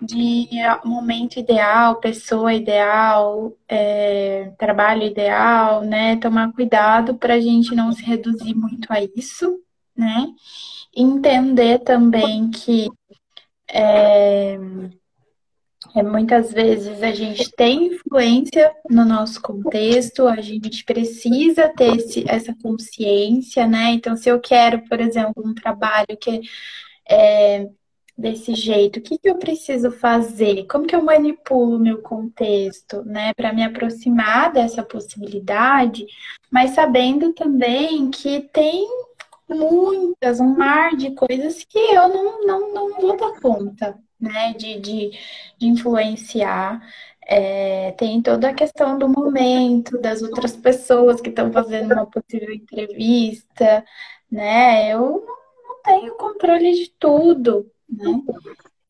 [0.00, 0.48] de
[0.84, 8.02] momento ideal, pessoa ideal, é, trabalho ideal, né, tomar cuidado para a gente não se
[8.02, 9.60] reduzir muito a isso,
[9.96, 10.26] né?
[10.94, 12.90] entender também que
[13.68, 14.58] é,
[15.94, 22.24] é, muitas vezes a gente tem influência no nosso contexto, a gente precisa ter esse,
[22.28, 23.90] essa consciência, né?
[23.92, 26.42] Então, se eu quero, por exemplo, um trabalho que
[27.08, 27.68] é
[28.16, 30.66] desse jeito, o que, que eu preciso fazer?
[30.66, 36.06] Como que eu manipulo o meu contexto, né, para me aproximar dessa possibilidade,
[36.50, 38.86] mas sabendo também que tem
[39.52, 44.78] muitas, um mar de coisas que eu não, não, não vou dar conta, né, de,
[44.80, 45.10] de,
[45.58, 46.80] de influenciar.
[47.26, 52.52] É, tem toda a questão do momento, das outras pessoas que estão fazendo uma possível
[52.52, 53.84] entrevista,
[54.30, 54.92] né?
[54.92, 55.24] Eu
[55.64, 58.20] não tenho controle de tudo, né?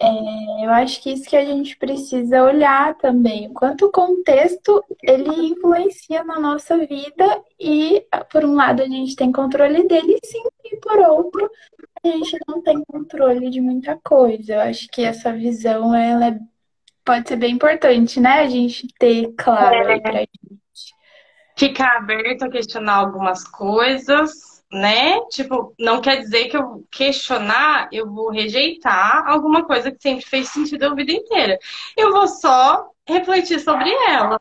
[0.05, 4.85] É, eu acho que isso que a gente precisa olhar também, o quanto o contexto
[5.01, 10.43] ele influencia na nossa vida e, por um lado, a gente tem controle dele, sim,
[10.65, 11.49] e por outro,
[12.03, 14.55] a gente não tem controle de muita coisa.
[14.55, 16.39] Eu acho que essa visão, ela é,
[17.05, 18.41] pode ser bem importante, né?
[18.41, 20.33] A gente ter claro aí pra gente.
[21.57, 25.21] Ficar aberto a questionar algumas coisas né?
[25.31, 30.49] Tipo, não quer dizer que eu questionar, eu vou rejeitar alguma coisa que sempre fez
[30.49, 31.59] sentido a vida inteira.
[31.95, 34.39] Eu vou só refletir sobre ela.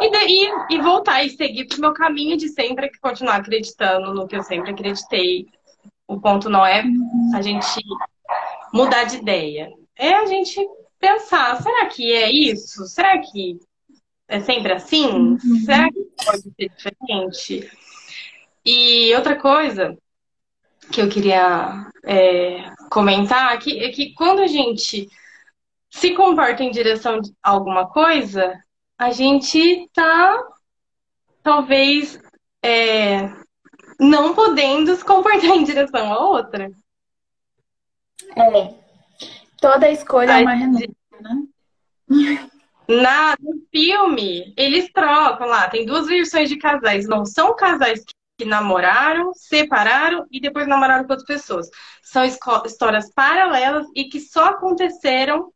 [0.00, 4.36] E, de, e, voltar e seguir pro meu caminho de sempre continuar acreditando no que
[4.36, 5.46] eu sempre acreditei.
[6.08, 6.82] O ponto não é
[7.34, 7.80] a gente
[8.72, 9.70] mudar de ideia.
[9.98, 10.60] É a gente
[10.98, 12.86] pensar, será que é isso?
[12.86, 13.58] Será que
[14.28, 15.06] é sempre assim?
[15.06, 15.38] Uhum.
[15.64, 17.70] Será que pode ser diferente?
[18.66, 19.96] E outra coisa
[20.92, 25.08] que eu queria é, comentar aqui é que quando a gente
[25.88, 28.60] se comporta em direção a alguma coisa,
[28.98, 30.42] a gente tá
[31.44, 32.20] talvez
[32.60, 33.30] é,
[34.00, 36.68] não podendo se comportar em direção a outra.
[38.36, 38.74] É.
[39.60, 40.90] Toda escolha é uma renúncia,
[41.20, 42.50] né?
[42.88, 47.06] Na, no filme, eles trocam lá, tem duas versões de casais.
[47.06, 51.68] Não são casais que que namoraram, separaram e depois namoraram com outras pessoas.
[52.02, 55.52] São histórias paralelas e que só aconteceram.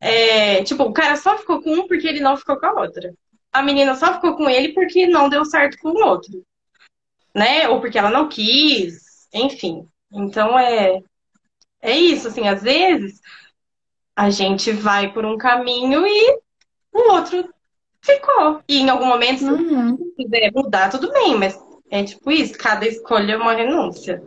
[0.00, 3.14] É, tipo, o cara só ficou com um porque ele não ficou com a outra.
[3.52, 6.44] A menina só ficou com ele porque não deu certo com o outro.
[7.34, 7.68] Né?
[7.68, 9.28] Ou porque ela não quis.
[9.32, 9.88] Enfim.
[10.12, 11.00] Então é.
[11.80, 13.20] É isso, assim, às vezes
[14.16, 16.40] a gente vai por um caminho e
[16.92, 17.48] o outro
[18.00, 18.62] ficou.
[18.66, 19.96] E em algum momento, uhum.
[19.96, 21.56] se quiser mudar, tudo bem, mas
[21.90, 24.22] é tipo isso, cada escolha é uma renúncia.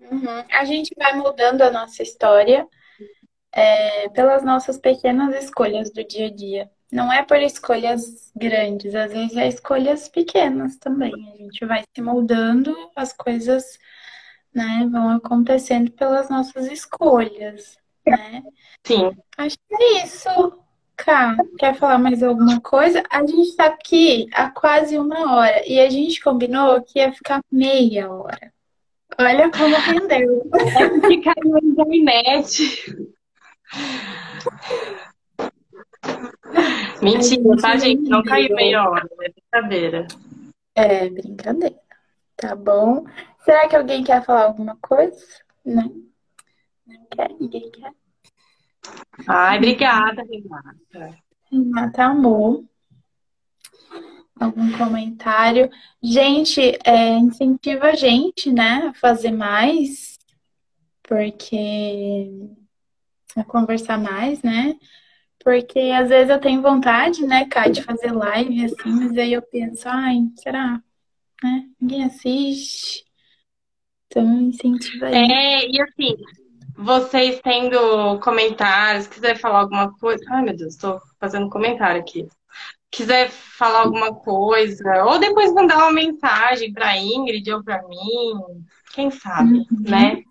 [0.00, 0.44] Uhum.
[0.50, 2.66] A gente vai mudando a nossa história
[3.52, 6.70] é, pelas nossas pequenas escolhas do dia a dia.
[6.90, 11.12] Não é por escolhas grandes, às vezes é escolhas pequenas também.
[11.32, 13.78] A gente vai se moldando, as coisas
[14.54, 18.42] né, vão acontecendo pelas nossas escolhas, né?
[18.84, 19.16] Sim.
[19.38, 20.61] Acho que é isso.
[21.58, 23.02] Quer falar mais alguma coisa?
[23.10, 27.40] A gente tá aqui há quase uma hora e a gente combinou que ia ficar
[27.50, 28.52] meia hora.
[29.18, 30.50] Olha como rendeu.
[30.54, 32.86] É ficar na internet.
[37.02, 38.08] Mentira, tá, gente?
[38.08, 40.06] Não caiu meia hora, é brincadeira.
[40.74, 41.76] É, brincadeira.
[42.36, 43.04] Tá bom.
[43.44, 45.20] Será que alguém quer falar alguma coisa?
[45.64, 46.02] Não.
[46.86, 47.30] Não quer?
[47.40, 47.92] Ninguém quer?
[49.26, 51.18] Ai, obrigada, Renata.
[51.50, 52.64] Renata, amor.
[54.40, 55.70] Algum comentário?
[56.02, 60.18] Gente, é, incentiva a gente, né, a fazer mais,
[61.02, 62.28] porque
[63.36, 64.74] a conversar mais, né?
[65.44, 69.42] Porque às vezes eu tenho vontade, né, Kai, de fazer live assim, mas aí eu
[69.42, 70.82] penso, ai, será?
[71.42, 71.68] Né?
[71.80, 73.04] Ninguém assiste.
[74.06, 75.14] Então, incentiva aí.
[75.14, 76.16] É, e assim,
[76.76, 80.24] vocês tendo comentários, quiser falar alguma coisa.
[80.30, 82.26] Ai, meu Deus, estou fazendo comentário aqui.
[82.90, 88.34] Quiser falar alguma coisa, ou depois mandar uma mensagem para Ingrid ou para mim,
[88.92, 89.66] quem sabe, uhum.
[89.80, 90.22] né?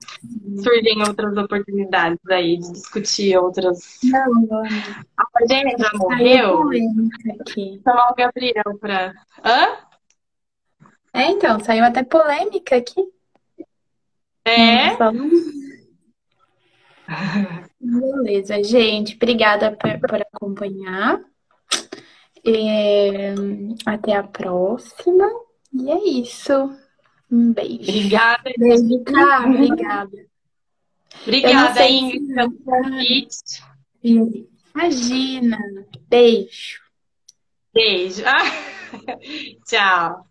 [0.61, 3.97] Surgem outras oportunidades aí de discutir outras.
[4.03, 4.63] Não.
[4.63, 6.69] A gente já morreu.
[7.83, 9.13] Chamar o Gabriel para.
[9.43, 9.77] Hã?
[11.13, 13.01] É, então, saiu até polêmica aqui.
[14.45, 14.95] É.
[17.79, 19.15] Beleza, gente.
[19.15, 21.19] Obrigada por, por acompanhar.
[22.45, 23.33] É,
[23.85, 25.29] até a próxima.
[25.73, 26.71] E é isso.
[27.31, 27.83] Um beijo.
[27.83, 28.51] Obrigada.
[28.57, 29.49] Beijo, cara.
[29.49, 30.31] Obrigada.
[31.23, 33.63] Obrigada, Ingrid, pelo convite.
[34.03, 35.57] Imagina.
[36.09, 36.81] Beijo.
[37.73, 38.23] Beijo.
[39.65, 40.30] Tchau.